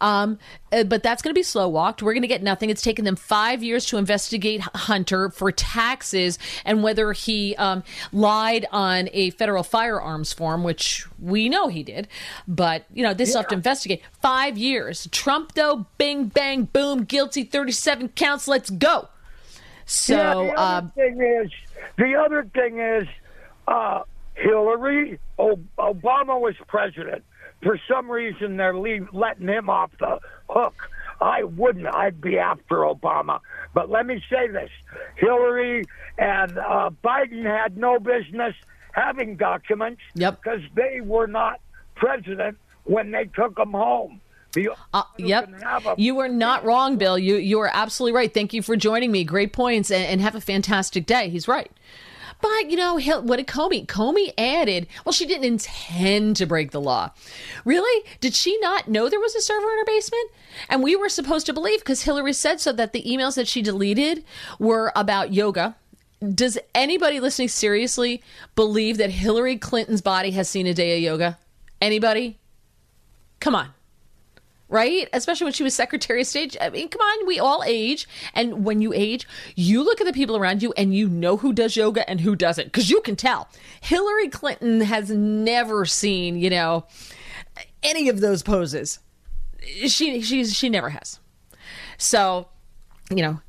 [0.00, 0.38] um,
[0.70, 2.02] uh, but that's going to be slow walked.
[2.02, 2.70] We're going to get nothing.
[2.70, 7.82] It's taken them five years to investigate Hunter for taxes and whether he um,
[8.12, 12.06] lied on a federal firearms form, which we know he did.
[12.46, 13.38] But, you know, this yeah.
[13.38, 14.02] have to investigate.
[14.22, 15.08] Five years.
[15.10, 18.46] Trump, though, bing, bang, boom, guilty, 37 counts.
[18.46, 19.08] Let's go.
[19.86, 21.50] So yeah, the other uh, thing is,
[21.96, 23.06] the other thing is,
[23.68, 24.02] uh,
[24.34, 27.24] Hillary, Obama was president.
[27.62, 30.18] For some reason, they're leave, letting him off the
[30.48, 30.90] hook.
[31.20, 31.86] I wouldn't.
[31.94, 33.40] I'd be after Obama.
[33.72, 34.70] But let me say this:
[35.16, 35.84] Hillary
[36.18, 38.54] and uh, Biden had no business
[38.92, 40.40] having documents yep.
[40.42, 41.60] because they were not
[41.94, 44.20] president when they took them home.
[44.92, 45.50] Uh, yep.
[45.96, 47.18] You were not wrong, Bill.
[47.18, 48.32] You you are absolutely right.
[48.32, 49.24] Thank you for joining me.
[49.24, 51.28] Great points, and, and have a fantastic day.
[51.28, 51.70] He's right.
[52.40, 53.86] But, you know, what did Comey?
[53.86, 57.10] Comey added, well, she didn't intend to break the law.
[57.64, 58.06] Really?
[58.20, 60.30] Did she not know there was a server in her basement?
[60.68, 63.62] And we were supposed to believe, because Hillary said so, that the emails that she
[63.62, 64.24] deleted
[64.58, 65.74] were about yoga.
[66.20, 68.22] Does anybody listening seriously
[68.56, 71.38] believe that Hillary Clinton's body has seen a day of yoga?
[71.80, 72.38] Anybody?
[73.40, 73.70] Come on
[74.68, 75.08] right?
[75.12, 76.56] Especially when she was Secretary of State.
[76.60, 78.08] I mean, come on, we all age.
[78.34, 81.52] And when you age, you look at the people around you and you know who
[81.52, 83.48] does yoga and who doesn't because you can tell.
[83.80, 86.86] Hillary Clinton has never seen, you know,
[87.82, 88.98] any of those poses.
[89.86, 91.20] She she's she never has.
[91.96, 92.48] So,
[93.10, 93.40] you know,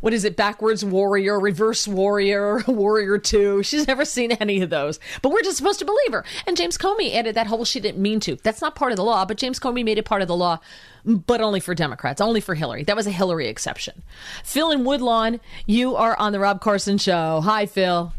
[0.00, 4.98] what is it backwards warrior reverse warrior warrior 2 she's never seen any of those.
[5.22, 6.24] But we're just supposed to believe her.
[6.46, 8.36] And james comey added that whole she didn't mean to.
[8.36, 10.58] That's not part of the law but james comey made it part of the law
[11.04, 12.84] but only for democrats only for hillary.
[12.84, 14.02] That was a hillary exception.
[14.44, 17.40] Phil in woodlawn you are on the rob carson show.
[17.42, 18.12] Hi phil.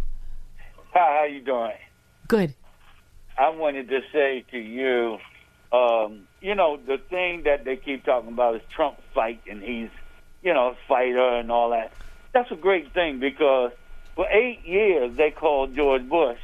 [0.93, 1.73] Hi how you doing?
[2.28, 2.56] Good.
[3.38, 5.17] I wanted to say to you
[5.71, 9.89] um, you know the thing that they keep talking about is trump fight and he's
[10.41, 11.93] you know, fighter and all that.
[12.34, 13.71] That's a great thing because
[14.15, 16.39] for eight years they called George Bush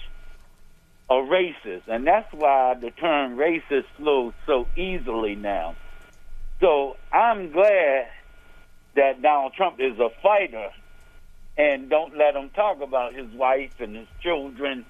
[1.09, 5.75] a racist, and that's why the term racist flows so easily now.
[6.61, 8.05] So I'm glad
[8.95, 10.69] that Donald Trump is a fighter
[11.57, 14.85] and don't let him talk about his wife and his children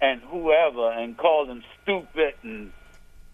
[0.00, 2.72] and whoever and call them stupid and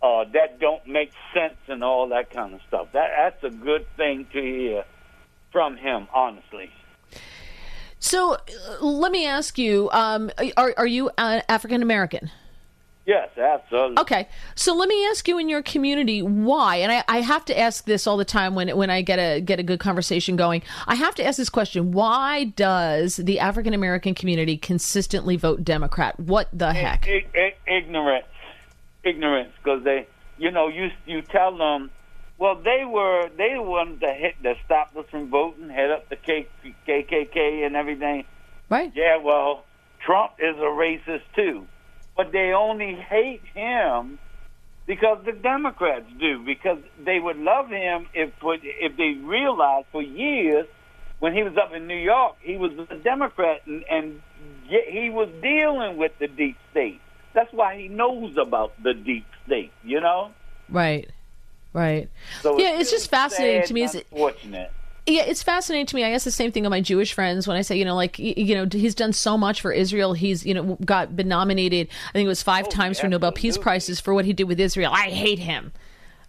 [0.03, 2.89] uh, that don't make sense and all that kind of stuff.
[2.93, 4.85] That that's a good thing to hear
[5.55, 6.69] from him, honestly.
[8.01, 12.31] So uh, let me ask you: um, Are are you uh, African American?
[13.07, 13.99] Yes, absolutely.
[14.01, 17.59] Okay, so let me ask you in your community why, and I, I have to
[17.59, 20.63] ask this all the time when when I get a get a good conversation going.
[20.87, 26.19] I have to ask this question: Why does the African American community consistently vote Democrat?
[26.19, 27.07] What the heck?
[27.67, 28.27] Ignorance,
[29.05, 31.91] ignorance, because they, you know, you you tell them,
[32.39, 36.17] well, they were they wanted to hit that stopped us from voting, head up the
[36.17, 36.49] K-
[36.87, 38.25] KKK and everything.
[38.69, 38.93] Right.
[38.95, 39.19] Yeah.
[39.23, 39.65] Well,
[40.05, 41.67] Trump is a racist too,
[42.17, 44.19] but they only hate him
[44.87, 46.45] because the Democrats do.
[46.45, 50.67] Because they would love him if if they realized for years
[51.21, 54.21] when he was up in New York, he was a Democrat and, and
[54.67, 57.01] he was dealing with the deep state.
[57.35, 60.33] That's why he knows about the deep state, you know?
[60.69, 61.09] Right,
[61.75, 62.09] right.
[62.41, 63.83] So yeah, it's just fascinating sad to me.
[63.83, 64.73] and Is unfortunate.
[65.07, 66.05] Yeah, it's fascinating to me.
[66.05, 68.19] I ask the same thing of my Jewish friends when I say, you know, like,
[68.19, 70.15] you know, he's done so much for Israel.
[70.15, 73.31] He's, you know, got been nominated, I think it was five oh, times for Nobel
[73.31, 74.93] Peace Prizes for what he did with Israel.
[74.95, 75.73] I hate him.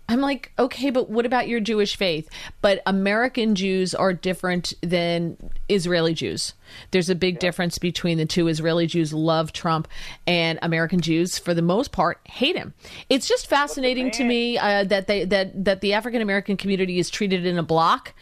[0.08, 2.30] I'm like, okay, but what about your Jewish faith?
[2.62, 5.38] But American Jews are different than
[5.68, 6.54] Israeli Jews.
[6.92, 8.48] There's a big difference between the two.
[8.48, 9.88] Israeli Jews love Trump,
[10.28, 12.74] and American Jews, for the most part, hate him.
[13.10, 17.10] It's just fascinating to me uh, that they that that the African American community is
[17.10, 18.14] treated in a block.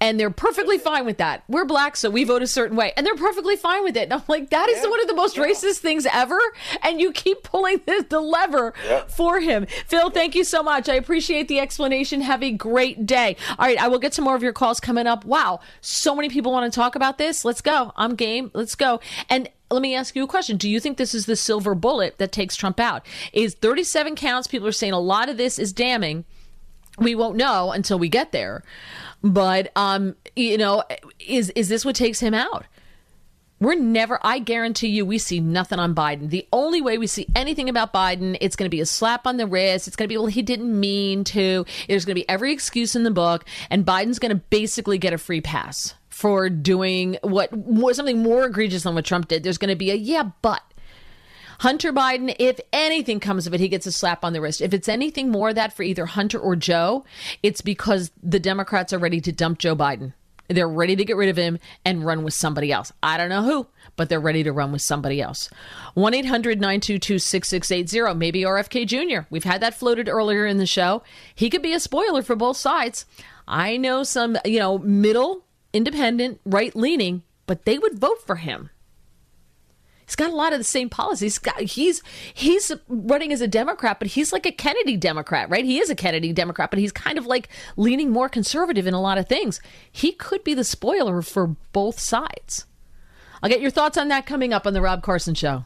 [0.00, 1.44] And they're perfectly fine with that.
[1.48, 4.04] We're black, so we vote a certain way, and they're perfectly fine with it.
[4.04, 6.38] And I'm like, that is one of the most racist things ever.
[6.82, 8.72] And you keep pulling the, the lever
[9.08, 9.66] for him.
[9.86, 10.88] Phil, thank you so much.
[10.88, 12.22] I appreciate the explanation.
[12.22, 13.36] Have a great day.
[13.58, 15.24] All right, I will get some more of your calls coming up.
[15.24, 17.44] Wow, so many people want to talk about this.
[17.44, 17.92] Let's go.
[17.96, 18.50] I'm game.
[18.54, 19.00] Let's go.
[19.28, 20.56] And let me ask you a question.
[20.56, 23.06] Do you think this is the silver bullet that takes Trump out?
[23.32, 24.48] Is 37 counts?
[24.48, 26.24] People are saying a lot of this is damning
[26.98, 28.62] we won't know until we get there
[29.22, 30.82] but um you know
[31.18, 32.64] is is this what takes him out?
[33.60, 36.30] We're never i guarantee you we see nothing on biden.
[36.30, 39.36] The only way we see anything about biden it's going to be a slap on
[39.36, 39.86] the wrist.
[39.86, 41.64] It's going to be well he didn't mean to.
[41.88, 45.12] There's going to be every excuse in the book and biden's going to basically get
[45.12, 47.50] a free pass for doing what
[47.94, 49.42] something more egregious than what trump did.
[49.42, 50.62] There's going to be a yeah but
[51.60, 54.62] Hunter Biden, if anything comes of it, he gets a slap on the wrist.
[54.62, 57.04] If it's anything more that for either Hunter or Joe,
[57.42, 60.14] it's because the Democrats are ready to dump Joe Biden.
[60.48, 62.92] They're ready to get rid of him and run with somebody else.
[63.02, 65.50] I don't know who, but they're ready to run with somebody else.
[65.92, 68.18] 1 800 922 6680.
[68.18, 69.26] Maybe RFK Jr.
[69.28, 71.02] We've had that floated earlier in the show.
[71.34, 73.04] He could be a spoiler for both sides.
[73.46, 75.44] I know some, you know, middle,
[75.74, 78.70] independent, right leaning, but they would vote for him.
[80.10, 81.20] He's got a lot of the same policies.
[81.20, 82.02] He's got, he's
[82.34, 85.64] he's running as a Democrat, but he's like a Kennedy Democrat, right?
[85.64, 89.00] He is a Kennedy Democrat, but he's kind of like leaning more conservative in a
[89.00, 89.60] lot of things.
[89.92, 92.66] He could be the spoiler for both sides.
[93.40, 95.64] I'll get your thoughts on that coming up on the Rob Carson Show.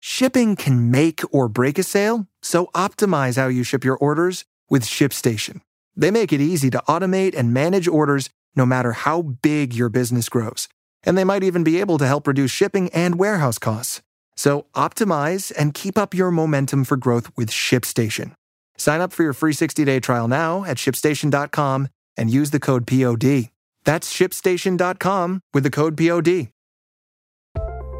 [0.00, 4.84] Shipping can make or break a sale, so optimize how you ship your orders with
[4.84, 5.62] ShipStation.
[5.96, 10.28] They make it easy to automate and manage orders no matter how big your business
[10.28, 10.68] grows.
[11.04, 14.02] And they might even be able to help reduce shipping and warehouse costs.
[14.36, 18.34] So optimize and keep up your momentum for growth with ShipStation.
[18.76, 23.50] Sign up for your free 60-day trial now at shipstation.com and use the code POD.
[23.84, 26.48] That's shipstation.com with the code POD.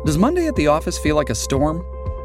[0.04, 1.84] Does Monday at the office feel like a storm?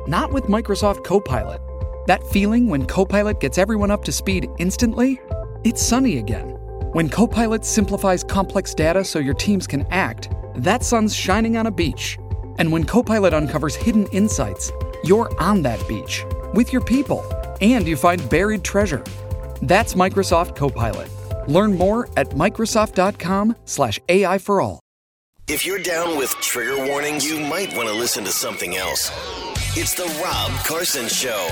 [0.10, 1.62] Not with Microsoft Copilot.
[2.08, 5.22] That feeling when Copilot gets everyone up to speed instantly?
[5.64, 6.57] It's sunny again.
[6.98, 11.72] When Copilot simplifies complex data so your teams can act, that sun's shining on a
[11.72, 12.18] beach.
[12.58, 14.72] And when Copilot uncovers hidden insights,
[15.04, 17.24] you're on that beach with your people
[17.62, 19.04] and you find buried treasure.
[19.62, 21.12] That's Microsoft Copilot.
[21.48, 24.80] Learn more at Microsoft.com/slash AI for all.
[25.48, 29.12] If you're down with trigger warnings, you might want to listen to something else.
[29.78, 31.48] It's the Rob Carson Show.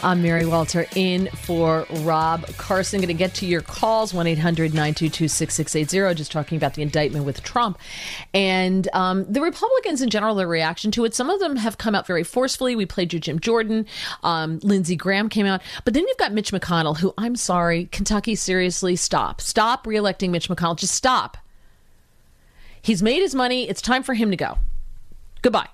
[0.00, 3.00] I'm Mary Walter in for Rob Carson.
[3.00, 6.14] Going to get to your calls 1 800 922 6680.
[6.16, 7.78] Just talking about the indictment with Trump.
[8.32, 11.96] And um, the Republicans in general, their reaction to it, some of them have come
[11.96, 12.76] out very forcefully.
[12.76, 13.86] We played you Jim Jordan.
[14.22, 15.62] Um, Lindsey Graham came out.
[15.84, 19.40] But then you've got Mitch McConnell, who I'm sorry, Kentucky, seriously, stop.
[19.40, 20.76] Stop reelecting Mitch McConnell.
[20.76, 21.36] Just stop.
[22.80, 23.68] He's made his money.
[23.68, 24.58] It's time for him to go.
[25.42, 25.68] Goodbye.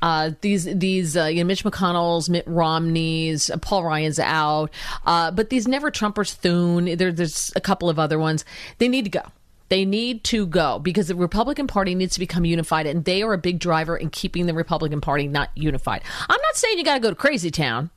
[0.00, 4.70] Uh, these these uh, you know, Mitch McConnell's, Mitt Romney's, uh, Paul Ryan's out,
[5.06, 6.96] uh, but these never Trumpers, Thune.
[6.96, 8.44] There, there's a couple of other ones.
[8.78, 9.22] They need to go.
[9.68, 13.34] They need to go because the Republican Party needs to become unified, and they are
[13.34, 16.02] a big driver in keeping the Republican Party not unified.
[16.28, 17.90] I'm not saying you got to go to crazy town.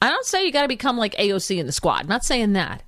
[0.00, 2.08] I don't say you got to become like AOC in the squad.
[2.08, 2.82] Not saying that.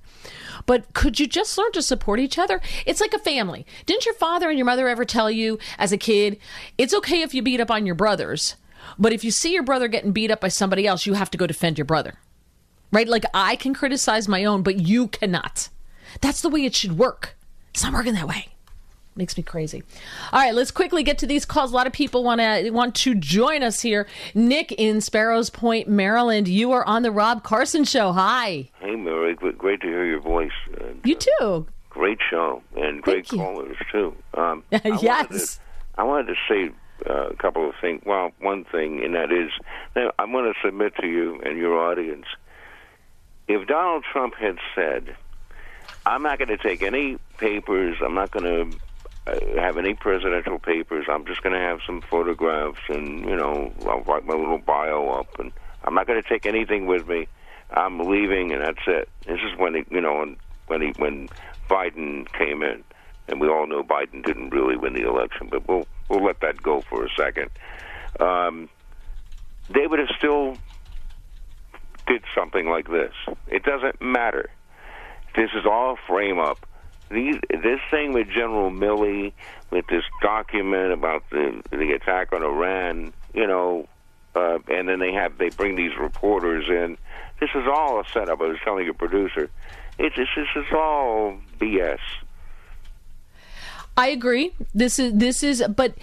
[0.65, 2.61] But could you just learn to support each other?
[2.85, 3.65] It's like a family.
[3.85, 6.39] Didn't your father and your mother ever tell you as a kid,
[6.77, 8.55] it's okay if you beat up on your brothers,
[8.97, 11.37] but if you see your brother getting beat up by somebody else, you have to
[11.37, 12.15] go defend your brother?
[12.91, 13.07] Right?
[13.07, 15.69] Like I can criticize my own, but you cannot.
[16.21, 17.35] That's the way it should work.
[17.73, 18.54] It's not working that way.
[19.17, 19.81] Makes me crazy.
[20.33, 21.71] All right, let's quickly get to these calls.
[21.71, 24.07] A lot of people want to want to join us here.
[24.33, 26.49] Nick in Sparrows Point, Maryland.
[26.49, 28.11] You are on the Rob Carson Show.
[28.11, 28.69] Hi.
[28.79, 29.33] Hey, Mary.
[29.35, 30.51] Great to hear your voice.
[30.81, 31.65] And, you too.
[31.89, 34.13] Great show and great callers too.
[34.33, 35.55] Um, I wanted yes.
[35.55, 35.61] to-
[35.97, 36.71] I wanted to say
[37.09, 38.01] uh, a couple of things.
[38.05, 39.49] Well, one thing, and that is,
[39.95, 42.25] now, I'm going to submit to you and your audience.
[43.47, 45.15] If Donald Trump had said,
[46.05, 47.95] "I'm not going to take any papers.
[48.03, 48.77] I'm not going to."
[49.27, 51.05] Uh, have any presidential papers?
[51.09, 55.09] I'm just going to have some photographs, and you know, I'll write my little bio
[55.09, 55.51] up, and
[55.83, 57.27] I'm not going to take anything with me.
[57.71, 59.09] I'm leaving, and that's it.
[59.25, 60.35] This is when he, you know,
[60.67, 61.29] when he when
[61.69, 62.83] Biden came in,
[63.27, 66.61] and we all know Biden didn't really win the election, but we'll we'll let that
[66.61, 67.49] go for a second.
[68.19, 68.69] Um,
[69.73, 70.57] they would have still
[72.07, 73.13] did something like this.
[73.47, 74.49] It doesn't matter.
[75.35, 76.65] This is all frame up.
[77.09, 79.33] These, this thing with General Milley,
[79.69, 83.87] with this document about the the attack on Iran, you know,
[84.35, 86.97] uh, and then they have they bring these reporters in.
[87.39, 88.41] This is all a setup.
[88.41, 89.49] I was telling your producer,
[89.99, 91.99] it's this is all BS.
[93.97, 94.53] I agree.
[94.73, 95.93] This is this is but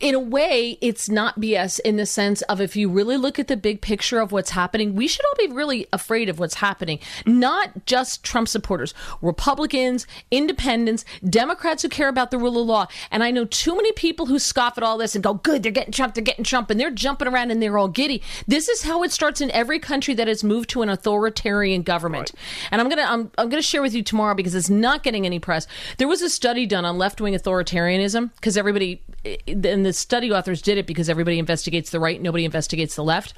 [0.00, 3.48] in a way it's not BS in the sense of if you really look at
[3.48, 7.00] the big picture of what's happening, we should all be really afraid of what's happening.
[7.26, 12.86] Not just Trump supporters, Republicans, independents, Democrats who care about the rule of law.
[13.10, 15.72] And I know too many people who scoff at all this and go, "Good, they're
[15.72, 18.22] getting Trump, they're getting Trump," and they're jumping around and they're all giddy.
[18.46, 22.32] This is how it starts in every country that has moved to an authoritarian government.
[22.70, 25.40] And I'm gonna I'm, I'm gonna share with you tomorrow because it's not getting any
[25.40, 25.66] press.
[25.96, 29.02] There was a study done on left wing authoritarianism because everybody
[29.46, 33.34] and the study authors did it because everybody investigates the right, nobody investigates the left.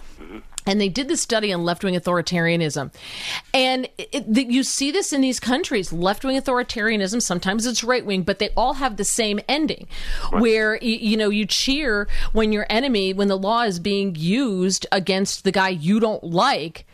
[0.66, 2.92] And they did the study on left wing authoritarianism.
[3.54, 8.04] And it, it, you see this in these countries left wing authoritarianism, sometimes it's right
[8.04, 9.88] wing, but they all have the same ending
[10.32, 14.86] where, y- you know, you cheer when your enemy, when the law is being used
[14.92, 16.86] against the guy you don't like.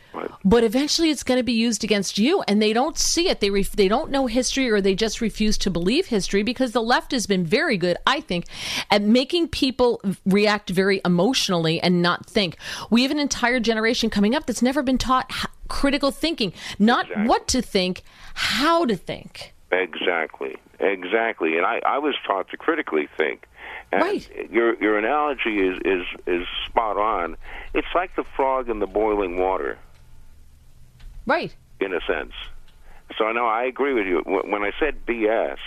[0.45, 3.41] But eventually, it's going to be used against you, and they don't see it.
[3.41, 6.83] They ref- they don't know history, or they just refuse to believe history because the
[6.83, 8.47] left has been very good, I think,
[8.91, 12.57] at making people react very emotionally and not think.
[12.91, 17.07] We have an entire generation coming up that's never been taught h- critical thinking, not
[17.27, 18.03] what to think,
[18.35, 19.55] how to think.
[19.73, 21.57] Exactly, exactly.
[21.57, 23.47] And I, I was taught to critically think.
[23.93, 24.03] And
[24.51, 27.37] Your your analogy is, is is spot on.
[27.75, 29.79] It's like the frog in the boiling water.
[31.27, 31.55] Right.
[31.81, 32.33] In a sense.
[33.19, 34.23] So no, I agree with you.
[34.25, 35.59] When I said BS,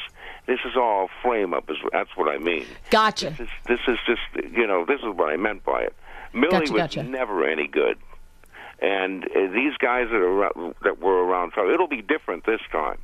[0.45, 1.69] this is all frame up.
[1.69, 2.65] Is that's what I mean.
[2.89, 3.29] Gotcha.
[3.31, 5.95] This is, this is just you know this is what I meant by it.
[6.33, 7.03] Milley Gotcha, was gotcha.
[7.03, 7.97] never any good,
[8.81, 12.97] and uh, these guys that are that were around, so it'll be different this time.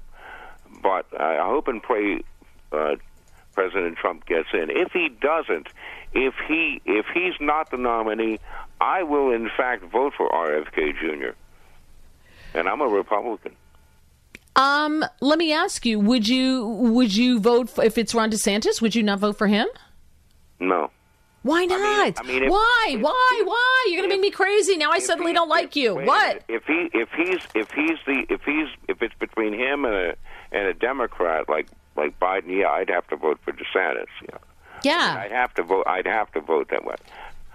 [0.82, 2.22] But I I hope and pray
[2.72, 2.96] uh,
[3.54, 4.70] President Trump gets in.
[4.70, 5.68] If he doesn't,
[6.14, 8.40] if he if he's not the nominee,
[8.82, 11.36] I will in fact vote for RFK Jr.
[12.56, 13.56] And I'm a Republican.
[14.56, 18.82] Um, let me ask you: Would you would you vote for, if it's Ron DeSantis?
[18.82, 19.68] Would you not vote for him?
[20.60, 20.90] No.
[21.44, 22.14] Why not?
[22.18, 22.98] I mean, if- why?
[23.00, 23.42] why?
[23.46, 23.86] Why?
[23.88, 24.78] You're going to make me crazy.
[24.78, 25.94] Now I suddenly don't like you.
[25.94, 26.44] What?
[26.48, 30.16] If he if he's if he's the if he's if it's between him and a
[30.52, 34.08] and a Democrat like like Biden, yeah, I'd have to vote for DeSantis.
[34.24, 34.38] Yeah.
[34.84, 35.22] Yeah.
[35.24, 35.84] I'd have to vote.
[35.86, 36.96] I'd have to vote that way.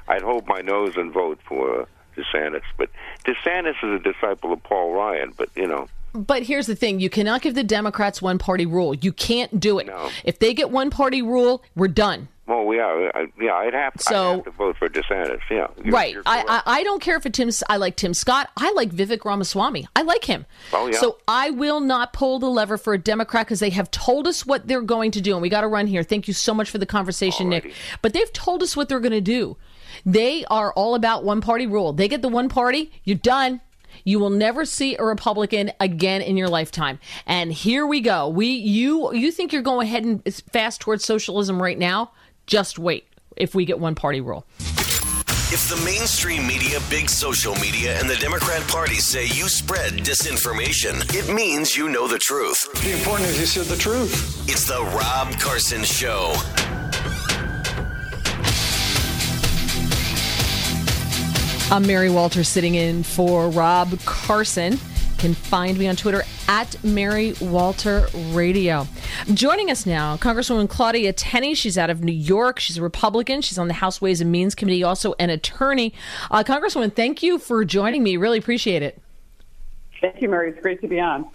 [0.07, 1.89] I'd hold my nose and vote for
[2.23, 2.63] DeSantis.
[2.77, 2.91] But
[3.25, 5.33] DeSantis is a disciple of Paul Ryan.
[5.37, 8.95] But you know, But here's the thing: you cannot give the Democrats one party rule.
[8.95, 9.89] You can't do it.
[10.25, 12.29] If they get one party rule, we're done.
[12.47, 15.39] well, yeah, I, yeah, I'd have, So- I'd have to vote for DeSantis.
[15.49, 16.13] Yeah, You're- right.
[16.15, 16.43] you're I.
[16.49, 17.49] I I don't care if it's Tim.
[17.69, 18.51] I like Tim Scott.
[18.57, 19.87] I like Vivek Ramaswamy.
[19.95, 20.47] I like him.
[20.73, 20.99] Oh, yeah.
[20.99, 24.45] So I will not pull the lever for a Democrat because they have told us
[24.45, 26.03] what they're going to do, and we got to run here.
[26.03, 27.73] Thank you so much for the conversation, Nick.
[28.03, 29.57] But they've told us what they're going to do.
[30.05, 31.93] They are all about one party rule.
[31.93, 33.61] They get the one party, you're done.
[34.05, 36.99] You will never see a Republican again in your lifetime.
[37.27, 38.29] And here we go.
[38.29, 42.13] We you you think you're going ahead and fast towards socialism right now?
[42.47, 43.07] Just wait.
[43.37, 44.47] If we get one party rule.
[45.53, 51.03] If the mainstream media, big social media, and the Democrat Party say you spread disinformation,
[51.13, 52.73] it means you know the truth.
[52.85, 54.49] The important is you said the truth.
[54.49, 56.37] It's the Rob Carson Show.
[61.73, 64.77] I'm Mary Walter sitting in for Rob Carson.
[65.19, 68.89] can find me on Twitter at Mary Walter Radio.
[69.33, 71.55] Joining us now, Congresswoman Claudia Tenney.
[71.55, 72.59] She's out of New York.
[72.59, 73.41] She's a Republican.
[73.41, 75.95] She's on the House Ways and Means Committee, also an attorney.
[76.29, 78.17] Uh, Congresswoman, thank you for joining me.
[78.17, 79.01] Really appreciate it.
[80.01, 80.51] Thank you, Mary.
[80.51, 81.31] It's great to be on.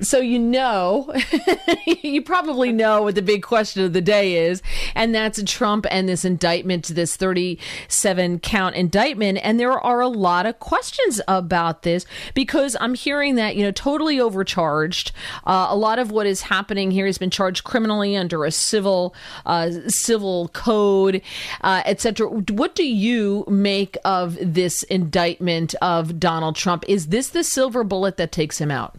[0.00, 1.12] So you know,
[2.02, 4.62] you probably know what the big question of the day is,
[4.94, 9.38] and that's Trump and this indictment, this 37 count indictment.
[9.42, 13.72] And there are a lot of questions about this because I'm hearing that, you know,
[13.72, 15.12] totally overcharged.
[15.44, 19.14] Uh, a lot of what is happening here has been charged criminally under a civil,
[19.44, 21.22] uh, civil code,
[21.60, 22.28] uh, etc.
[22.28, 26.84] What do you make of this indictment of Donald Trump?
[26.88, 28.96] Is this the silver bullet that takes him out?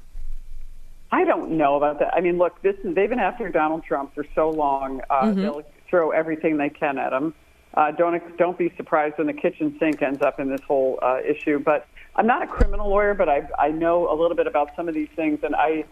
[1.11, 2.13] I don't know about that.
[2.13, 5.01] I mean, look, this is, they've been after Donald Trump for so long.
[5.09, 5.41] Uh, Mm-hmm.
[5.41, 7.33] They'll throw everything they can at him.
[7.73, 11.19] Uh, don't don't be surprised when the kitchen sink ends up in this whole uh,
[11.25, 11.59] issue.
[11.59, 14.87] But I'm not a criminal lawyer, but I I know a little bit about some
[14.89, 15.85] of these things, and I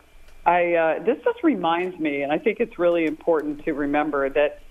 [0.45, 4.61] I uh, this just reminds me, and I think it's really important to remember that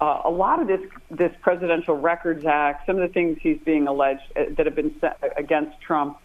[0.00, 0.80] uh, a lot of this
[1.10, 4.94] this Presidential Records Act, some of the things he's being alleged uh, that have been
[5.00, 6.18] set against Trump,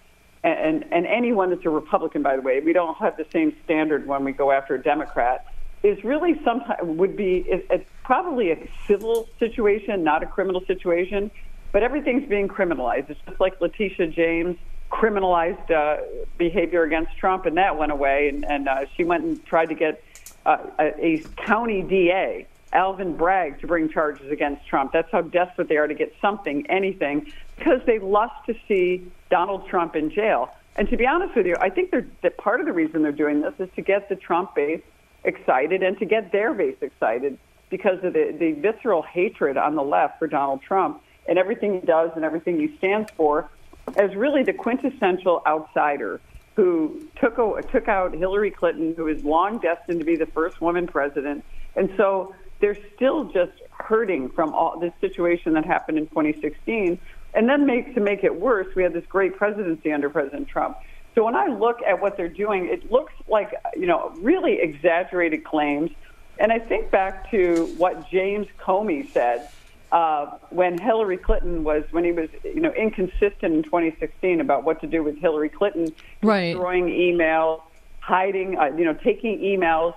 [0.43, 4.05] and and anyone that's a Republican, by the way, we don't have the same standard
[4.05, 5.45] when we go after a Democrat.
[5.83, 11.31] Is really sometimes would be it, it's probably a civil situation, not a criminal situation,
[11.71, 13.09] but everything's being criminalized.
[13.09, 14.57] It's just like Letitia James
[14.91, 16.01] criminalized uh,
[16.37, 19.75] behavior against Trump, and that went away, and, and uh, she went and tried to
[19.75, 20.03] get
[20.45, 22.47] uh, a, a county DA.
[22.73, 24.93] Alvin Bragg to bring charges against Trump.
[24.93, 29.67] That's how desperate they are to get something, anything, because they lust to see Donald
[29.67, 30.49] Trump in jail.
[30.75, 33.41] And to be honest with you, I think that part of the reason they're doing
[33.41, 34.83] this is to get the Trump base
[35.23, 37.39] excited and to get their base excited
[37.71, 41.83] because of the, the visceral hatred on the left for Donald Trump and everything he
[41.83, 43.49] does and everything he stands for
[43.95, 46.21] as really the quintessential outsider
[46.55, 50.61] who took, o- took out Hillary Clinton, who is long destined to be the first
[50.61, 51.43] woman president.
[51.75, 56.99] And so they're still just hurting from all this situation that happened in 2016.
[57.33, 60.77] And then make, to make it worse, we had this great presidency under President Trump.
[61.15, 65.43] So when I look at what they're doing, it looks like, you know, really exaggerated
[65.43, 65.91] claims.
[66.39, 69.49] And I think back to what James Comey said
[69.91, 74.81] uh, when Hillary Clinton was, when he was, you know, inconsistent in 2016 about what
[74.81, 76.53] to do with Hillary Clinton, Right.
[76.53, 77.61] destroying emails,
[77.99, 79.93] hiding, uh, you know, taking emails,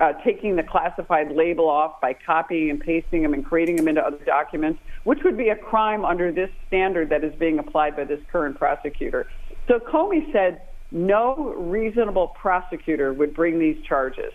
[0.00, 4.00] uh, taking the classified label off by copying and pasting them and creating them into
[4.00, 8.04] other documents, which would be a crime under this standard that is being applied by
[8.04, 9.26] this current prosecutor.
[9.68, 14.32] So Comey said no reasonable prosecutor would bring these charges.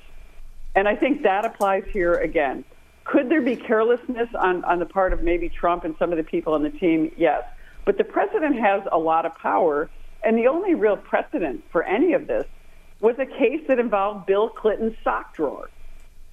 [0.76, 2.64] And I think that applies here again.
[3.04, 6.24] Could there be carelessness on, on the part of maybe Trump and some of the
[6.24, 7.12] people on the team?
[7.16, 7.44] Yes.
[7.86, 9.90] But the president has a lot of power,
[10.24, 12.46] and the only real precedent for any of this
[13.00, 15.70] was a case that involved Bill Clinton's sock drawer.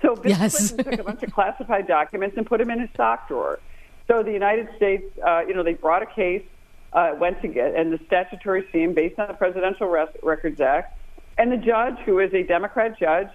[0.02, 0.70] So Bill Yes.
[0.72, 3.60] Clinton took a bunch of classified documents and put them in his sock drawer.
[4.08, 6.42] So the United States, uh, you know, they brought a case,
[6.92, 10.98] uh, went to get, and the statutory scheme based on the Presidential Res- Records Act,
[11.38, 13.28] and the judge, who is a Democrat judge,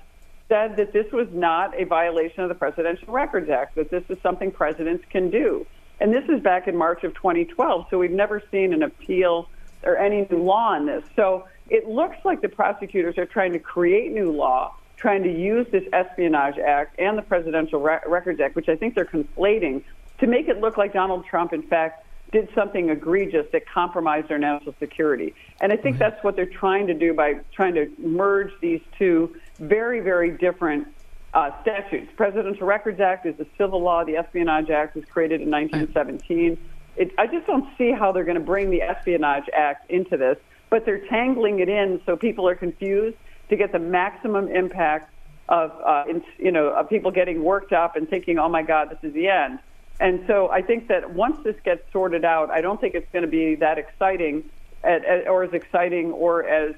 [0.47, 4.17] said that this was not a violation of the Presidential Records Act, that this is
[4.23, 5.65] something presidents can do.
[5.99, 9.49] And this is back in March of 2012, so we've never seen an appeal
[9.83, 11.03] or any new law on this.
[11.15, 15.67] So it looks like the prosecutors are trying to create new law, trying to use
[15.71, 19.83] this Espionage Act and the Presidential Re- Records Act, which I think they're conflating,
[20.19, 24.37] to make it look like Donald Trump, in fact, did something egregious that compromised our
[24.37, 25.33] national security.
[25.61, 29.35] And I think that's what they're trying to do by trying to merge these two
[29.57, 30.87] very, very different
[31.33, 32.11] uh, statutes.
[32.15, 34.03] Presidential Records Act is a civil law.
[34.03, 36.57] The Espionage Act was created in 1917.
[36.97, 40.37] It, I just don't see how they're going to bring the Espionage Act into this,
[40.69, 43.17] but they're tangling it in so people are confused
[43.49, 45.13] to get the maximum impact
[45.47, 46.03] of, uh,
[46.37, 49.27] you know, of people getting worked up and thinking, "Oh my God, this is the
[49.29, 49.59] end."
[49.99, 53.23] And so I think that once this gets sorted out, I don't think it's going
[53.25, 54.43] to be that exciting,
[54.83, 56.75] at, at, or as exciting or as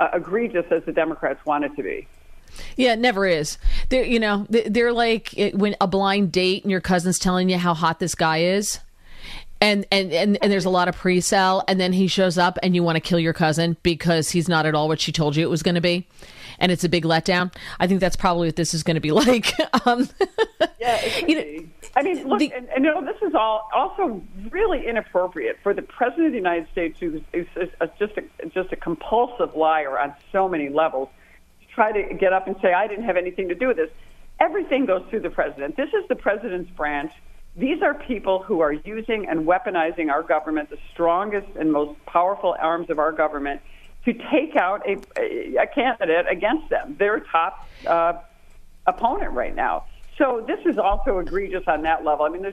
[0.00, 2.08] uh, egregious as the Democrats want it to be.
[2.76, 3.58] Yeah, it never is.
[3.90, 7.58] They're you know they- they're like when a blind date and your cousin's telling you
[7.58, 8.80] how hot this guy is,
[9.60, 12.74] and and and, and there's a lot of pre-sale, and then he shows up and
[12.74, 15.46] you want to kill your cousin because he's not at all what she told you
[15.46, 16.06] it was going to be,
[16.58, 17.54] and it's a big letdown.
[17.80, 19.52] I think that's probably what this is going to be like.
[19.86, 20.08] um,
[20.78, 21.00] Yeah.
[21.96, 25.82] I mean, look, and, and you know, this is all also really inappropriate for the
[25.82, 29.98] president of the United States, who is, is, is just a, just a compulsive liar
[29.98, 31.08] on so many levels,
[31.60, 33.90] to try to get up and say, "I didn't have anything to do with this."
[34.40, 35.76] Everything goes through the president.
[35.76, 37.12] This is the president's branch.
[37.56, 42.56] These are people who are using and weaponizing our government, the strongest and most powerful
[42.60, 43.60] arms of our government,
[44.04, 44.96] to take out a,
[45.56, 48.14] a candidate against them, their top uh,
[48.86, 49.84] opponent right now.
[50.18, 52.24] So this is also egregious on that level.
[52.24, 52.44] I mean,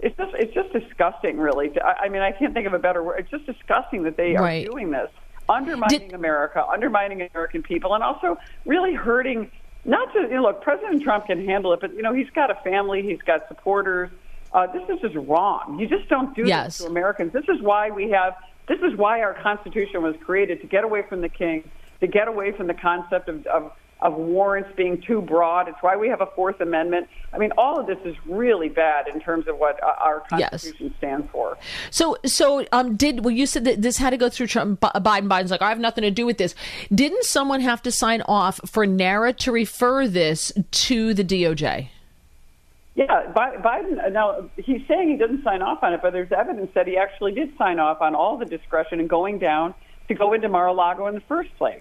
[0.00, 1.70] it's just it's just disgusting, really.
[1.80, 3.20] I, I mean, I can't think of a better word.
[3.20, 4.64] It's just disgusting that they Right.
[4.66, 5.10] are doing this,
[5.48, 9.50] undermining America, undermining American people, and also really hurting.
[9.84, 12.50] Not to you know, look, President Trump can handle it, but you know he's got
[12.50, 14.10] a family, he's got supporters.
[14.52, 15.78] Uh, this is just wrong.
[15.78, 16.78] You just don't do Yes.
[16.78, 17.32] this to Americans.
[17.32, 18.34] This is why we have.
[18.68, 21.70] This is why our Constitution was created to get away from the king,
[22.00, 25.66] to get away from the concept of, of of warrants being too broad.
[25.66, 27.08] It's why we have a Fourth Amendment.
[27.32, 30.50] I mean, all of this is really bad in terms of what uh, our Yes.
[30.50, 31.58] Constitution stands for.
[31.90, 33.34] So, so um, did well?
[33.34, 34.80] You said that this had to go through Trump.
[34.80, 35.28] Biden.
[35.28, 36.54] Biden's like, I have nothing to do with this.
[36.94, 41.88] Didn't someone have to sign off for NARA to refer this to the DOJ?
[42.98, 44.04] Yeah, Biden.
[44.04, 46.96] uh, Now he's saying he doesn't sign off on it, but there's evidence that he
[46.96, 49.72] actually did sign off on all the discretion and going down
[50.08, 51.80] to go into Mar-a-Lago in the first place.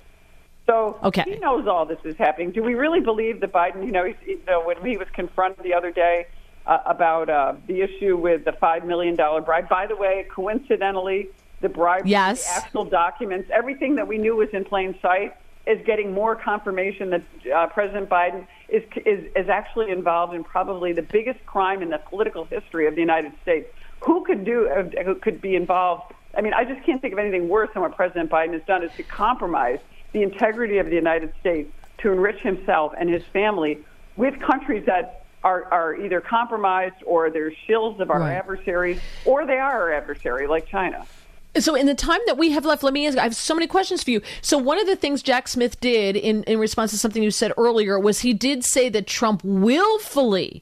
[0.68, 1.24] So Okay.
[1.24, 2.51] he knows all this is happening.
[2.51, 3.84] Do we really believe that Biden?
[3.84, 6.28] You know, he's, you know when he was confronted the other day
[6.68, 9.68] uh, about uh, the issue with the five million dollar bribe.
[9.70, 11.30] By the way, coincidentally,
[11.61, 12.43] the bribe, Yes.
[12.45, 15.34] the actual documents, everything that we knew was in plain sight,
[15.68, 17.24] is getting more confirmation that
[17.55, 21.99] uh, President Biden is, is is actually involved in probably the biggest crime in the
[22.09, 23.68] political history of the United States.
[24.05, 24.70] Who could do?
[24.70, 26.03] Uh, who could be involved?
[26.38, 28.84] I mean, I just can't think of anything worse than what President Biden has done
[28.84, 29.80] is to compromise
[30.13, 31.70] the integrity of the United States
[32.01, 33.80] to enrich himself and his family
[34.15, 38.34] with countries that are, are either compromised or they're shills of our Right.
[38.36, 41.07] adversaries or they are our adversary, like China.
[41.56, 43.18] So, in the time that we have left, let me ask.
[43.18, 44.22] I have so many questions for you.
[44.41, 47.52] So, one of the things Jack Smith did in, in response to something you said
[47.58, 50.62] earlier was he did say that Trump willfully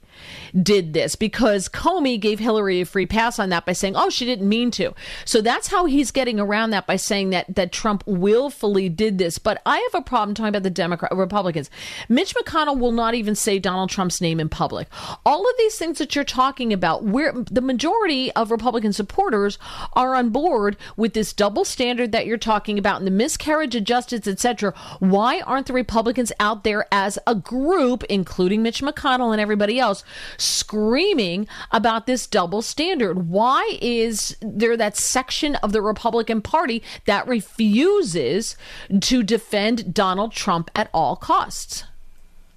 [0.62, 4.26] did this because Comey gave Hillary a free pass on that by saying, "Oh, she
[4.26, 4.94] didn't mean to."
[5.26, 9.38] So that's how he's getting around that by saying that that Trump willfully did this.
[9.38, 11.70] But I have a problem talking about the Democrat Republicans.
[12.08, 14.88] Mitch McConnell will not even say Donald Trump's name in public.
[15.26, 19.58] All of these things that you're talking about, where the majority of Republican supporters
[19.94, 23.84] are on board with this double standard that you're talking about and the miscarriage of
[23.84, 24.74] justice, etc.
[25.00, 30.04] Why aren't the Republicans out there as a group, including Mitch McConnell and everybody else,
[30.38, 33.30] screaming about this double standard?
[33.30, 38.56] Why is there that section of the Republican Party that refuses
[39.02, 41.84] to defend Donald Trump at all costs?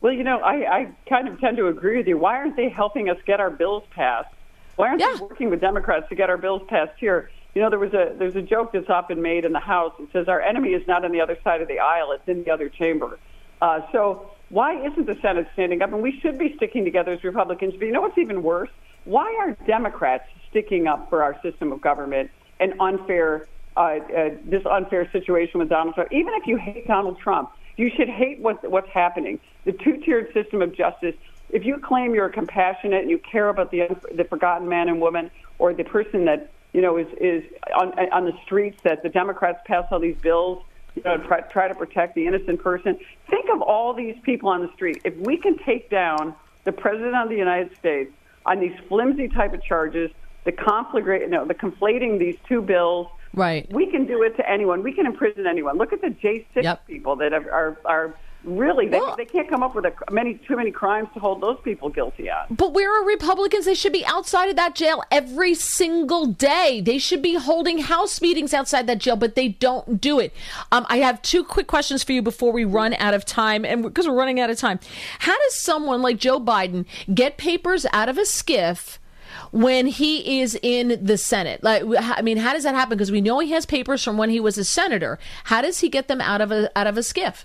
[0.01, 2.19] Well, you know, I, I kind of tend to agree with you.
[2.19, 4.33] Why aren't they helping us get our bills passed?
[4.77, 7.31] Why aren't they working with Democrats to get our bills passed here?
[7.59, 9.93] You know, there was a there's a joke that's often made in the House.
[9.99, 12.45] It says our enemy is not on the other side of the aisle; it's in
[12.45, 13.19] the other chamber.
[13.61, 15.93] Uh, so why isn't the Senate standing up?
[15.93, 17.75] And we should be sticking together as Republicans.
[17.77, 18.71] But you know what's even worse?
[19.07, 22.31] Why are Democrats sticking up for our system of government
[22.61, 26.13] and unfair uh, uh, this unfair situation with Donald Trump?
[26.13, 29.41] Even if you hate Donald Trump, you should hate what, what's happening.
[29.65, 31.17] The two-tiered system of justice.
[31.51, 35.33] If you claim you're compassionate and you care about the the forgotten man and woman,
[35.59, 37.45] or the person that you know is is
[37.79, 40.63] on on the streets that the Democrats pass all these bills,
[40.95, 42.99] you know, try, try to protect the innocent person.
[43.29, 45.01] Think of all these people on the street.
[45.05, 48.13] If we can take down the president of the United States
[48.47, 50.11] on these flimsy type of charges,
[50.45, 53.09] the conflagrate, no, the conflating these two bills.
[53.35, 53.71] Right.
[53.73, 54.83] We can do it to anyone.
[54.83, 55.77] We can imprison anyone.
[55.77, 58.15] Look at the J6 people that are are, are
[58.57, 61.59] really they, they can't come up with a, many too many crimes to hold those
[61.63, 62.47] people guilty on.
[62.51, 63.65] But where are Republicans?
[63.65, 66.81] They should be outside of that jail every single day.
[66.85, 70.33] They should be holding house meetings outside that jail, but they don't do it.
[70.73, 73.83] Um, I have two quick questions for you before we run out of time, and
[73.83, 74.81] because we're running out of time,
[75.21, 78.99] how does someone like Joe Biden get papers out of a SCIF?
[79.51, 82.97] When he is in the Senate, like I mean, how does that happen?
[82.97, 85.19] Because we know he has papers from when he was a senator.
[85.45, 87.45] How does he get them out of a out of a SCIF?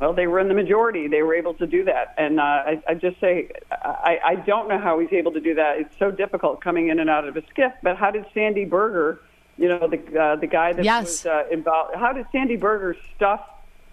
[0.00, 1.08] Well, they were in the majority.
[1.08, 4.66] They were able to do that, and uh, I, I just say I, I don't
[4.66, 5.78] know how he's able to do that.
[5.78, 7.74] It's so difficult coming in and out of a SCIF.
[7.82, 9.20] But how did Sandy Berger,
[9.58, 11.04] you know, the uh, the guy that Yes.
[11.04, 13.42] was uh, involved, how did Sandy Berger stuff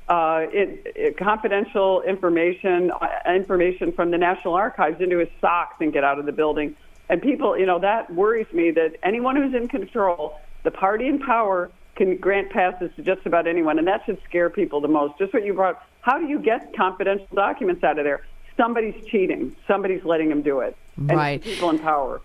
[0.07, 5.91] uh, it, it, confidential information uh, information from the National Archives into his socks and
[5.91, 6.73] get out of the building?
[7.09, 11.19] And people, you know, that worries me that anyone who's in control, the party in
[11.19, 15.17] power, can grant passes to just about anyone, and that should scare people the most.
[15.17, 15.81] Just what you brought.
[16.01, 18.25] How do you get confidential documents out of there?
[18.55, 19.55] Somebody's cheating.
[19.67, 20.77] Somebody's letting them do it.
[20.97, 21.41] Right.
[21.41, 22.21] People in power.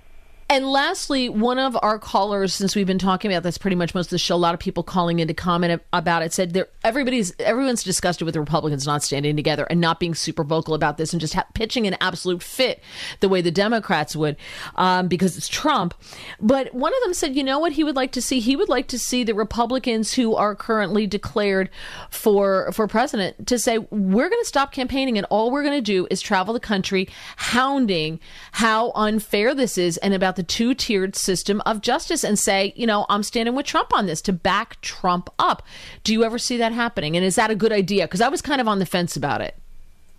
[0.53, 4.09] And lastly, one of our callers, since we've been talking about this pretty much most
[4.09, 7.33] of the show, a lot of people calling in to comment about it said everybody's
[7.39, 11.15] everyone's disgusted with the Republicans not standing together and not being super vocal about this
[11.15, 12.83] and just ha- pitching an absolute fit
[13.21, 14.37] the way the Democrats would
[14.75, 15.95] um, because it's Trump.
[16.39, 18.39] But one of them said, you know what he would like to see?
[18.39, 21.71] He would like to see the Republicans who are currently declared
[22.11, 25.81] for for president to say we're going to stop campaigning and all we're going to
[25.81, 28.21] do is travel the country hounding
[28.53, 32.87] how unfair this is and about the two tiered system of justice and say, you
[32.87, 35.63] know, I'm standing with Trump on this to back Trump up.
[36.05, 37.17] Do you ever see that happening?
[37.17, 38.05] And is that a good idea?
[38.05, 39.57] Because I was kind of on the fence about it.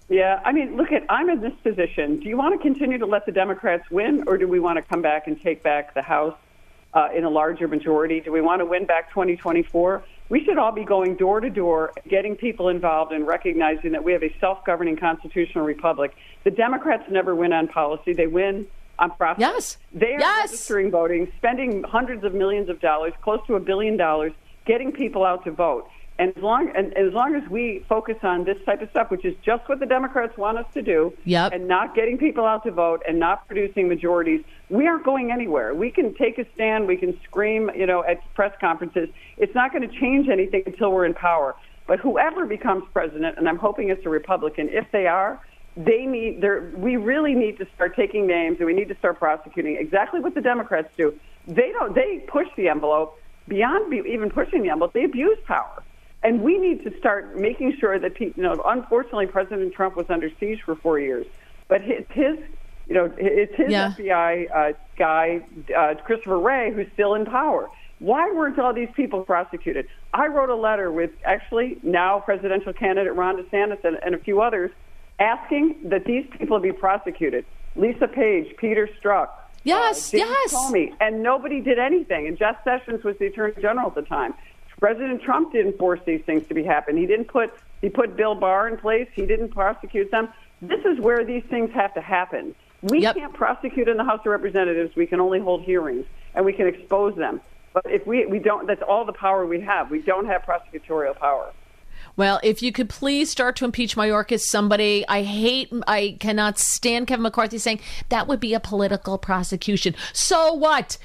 [0.10, 2.20] Yeah, I mean, look at I'm in this position.
[2.20, 4.82] Do you want to continue to let the Democrats win, or do we want to
[4.82, 6.36] come back and take back the House
[6.94, 8.20] uh, in a larger majority?
[8.20, 10.04] Do we want to win back 2024?
[10.30, 14.14] We should all be going door to door, getting people involved, and recognizing that we
[14.14, 16.16] have a self-governing constitutional republic.
[16.44, 18.68] The Democrats never win on policy; they win
[19.00, 19.42] on profit.
[19.42, 20.52] Yes, they are yes.
[20.52, 24.34] registering voting, spending hundreds of millions of dollars, close to a billion dollars,
[24.66, 25.88] getting people out to vote.
[26.20, 29.26] And as long and as long as we focus on this type of stuff, which
[29.26, 31.54] is just what the Democrats want us to do, yep.
[31.54, 35.74] and not getting people out to vote and not producing majorities, we aren't going anywhere.
[35.74, 39.10] We can take a stand, we can scream, you know, at press conferences.
[39.38, 41.56] It's not going to change anything until we're in power.
[41.88, 45.42] But whoever becomes president, and I'm hoping it's a Republican, if they are,
[45.76, 49.18] they need they we really need to start taking names and we need to start
[49.18, 51.18] prosecuting exactly what the Democrats do.
[51.48, 54.94] They don't they push the envelope beyond even pushing the envelope.
[54.94, 55.84] They abuse power.
[56.24, 60.10] And we need to start making sure that people, you know, unfortunately, President Trump was
[60.10, 61.26] under siege for four years,
[61.68, 62.38] but his, his
[62.88, 63.94] you know, it's his yeah.
[63.98, 65.46] FBI uh, guy,
[65.76, 67.70] uh, Christopher Wray, who's still in power.
[68.00, 69.88] Why weren't all these people prosecuted?
[70.14, 74.42] I wrote a letter with actually now presidential candidate Ron DeSantis and, and a few
[74.42, 74.72] others
[75.20, 77.46] asking that these people be prosecuted.
[77.76, 79.30] Lisa Page, Peter Strzok,
[79.64, 80.54] Yes, uh, yes.
[80.54, 82.28] Comey, and nobody did anything.
[82.28, 84.34] And Jeff Sessions was the Attorney General at the time.
[84.80, 86.98] President Trump didn't force these things to be happen.
[86.98, 89.08] He didn't put he put Bill Barr in place.
[89.14, 90.30] He didn't prosecute them.
[90.62, 92.56] This is where these things have to happen.
[92.82, 93.16] We yep.
[93.16, 94.96] can't prosecute in the House of Representatives.
[94.96, 96.06] We can only hold hearings
[96.36, 97.40] and we can expose them.
[97.74, 99.90] But if we we don't, that's all the power we have.
[99.90, 101.54] We don't have prosecutorial power.
[102.16, 107.08] Well, if you could please start to impeach Mayorkas, somebody I hate, I cannot stand
[107.08, 109.96] Kevin McCarthy saying that would be a political prosecution.
[110.14, 110.98] So what?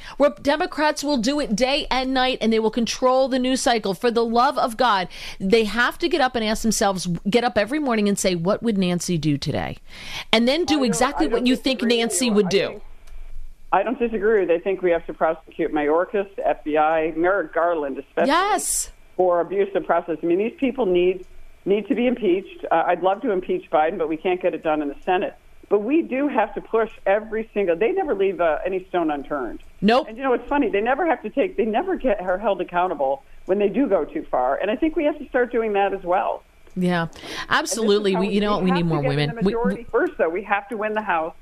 [0.42, 3.94] Democrats will do it day and night and they will control the news cycle.
[3.94, 5.08] For the love of God,
[5.40, 8.62] they have to get up and ask themselves, get up every morning and say, what
[8.62, 9.78] would Nancy do today?
[10.30, 12.68] And then do exactly what you think Nancy would do.
[12.68, 12.82] Think,
[13.72, 14.44] I don't disagree.
[14.44, 18.28] They think we have to prosecute Mayorkas, FBI, Merrick Garland, especially.
[18.28, 20.16] Yes for of process.
[20.22, 21.26] I mean, these people need
[21.66, 22.64] need to be impeached.
[22.70, 25.34] Uh, I'd love to impeach Biden, but we can't get it done in the Senate.
[25.68, 27.76] But we do have to push every single.
[27.76, 29.62] They never leave uh, any stone unturned.
[29.82, 30.06] Nope.
[30.08, 30.70] And you know, it's funny.
[30.70, 31.58] They never have to take.
[31.58, 34.56] They never get are held accountable when they do go too far.
[34.56, 36.42] And I think we have to start doing that as well.
[36.76, 37.08] Yeah,
[37.50, 38.14] absolutely.
[38.16, 38.62] We, you know what?
[38.62, 39.34] We need more women.
[39.34, 41.34] The majority we, first, though, we have to win the House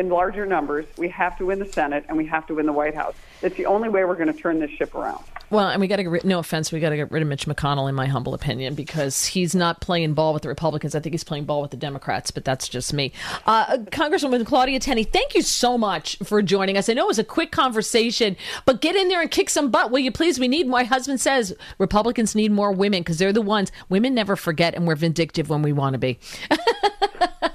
[0.00, 0.86] in larger numbers.
[0.96, 3.14] We have to win the Senate, and we have to win the White House.
[3.42, 5.22] It's the only way we're going to turn this ship around.
[5.50, 7.28] Well, and we got to get rid, no offense, we got to get rid of
[7.28, 10.94] Mitch McConnell, in my humble opinion, because he's not playing ball with the Republicans.
[10.94, 13.12] I think he's playing ball with the Democrats, but that's just me.
[13.46, 16.88] Uh, Congresswoman Claudia Tenney, thank you so much for joining us.
[16.88, 19.90] I know it was a quick conversation, but get in there and kick some butt,
[19.90, 20.40] will you please?
[20.40, 24.36] We need, my husband says, Republicans need more women because they're the ones, women never
[24.36, 26.18] forget, and we're vindictive when we want to be.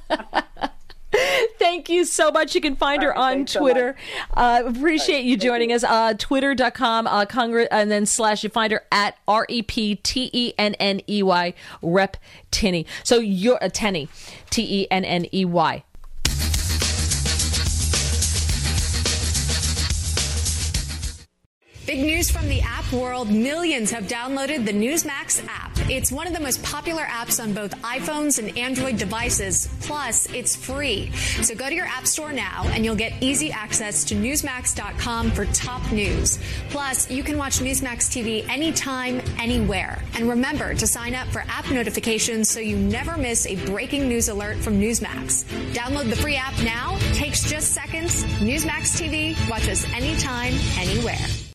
[1.76, 2.56] Thank you so much.
[2.56, 3.98] You can find All her right, on Twitter.
[4.34, 5.84] So uh, appreciate right, you joining us.
[5.84, 10.30] Uh, Twitter.com, uh, Congress, and then slash, you find her at R E P T
[10.32, 12.16] E N N E Y, Rep
[12.50, 12.86] Tenney.
[13.04, 14.08] So you're a uh, Tenney,
[14.50, 15.84] T E N N E Y.
[21.86, 23.30] Big news from the app world.
[23.30, 25.72] Millions have downloaded the Newsmax app.
[25.88, 29.70] It's one of the most popular apps on both iPhones and Android devices.
[29.82, 31.12] Plus, it's free.
[31.44, 35.46] So go to your app store now and you'll get easy access to Newsmax.com for
[35.46, 36.40] top news.
[36.72, 40.02] Plus, you can watch Newsmax TV anytime, anywhere.
[40.16, 44.28] And remember to sign up for app notifications so you never miss a breaking news
[44.28, 45.44] alert from Newsmax.
[45.74, 46.98] Download the free app now.
[47.14, 48.24] Takes just seconds.
[48.40, 49.36] Newsmax TV.
[49.52, 51.55] Watch us anytime, anywhere.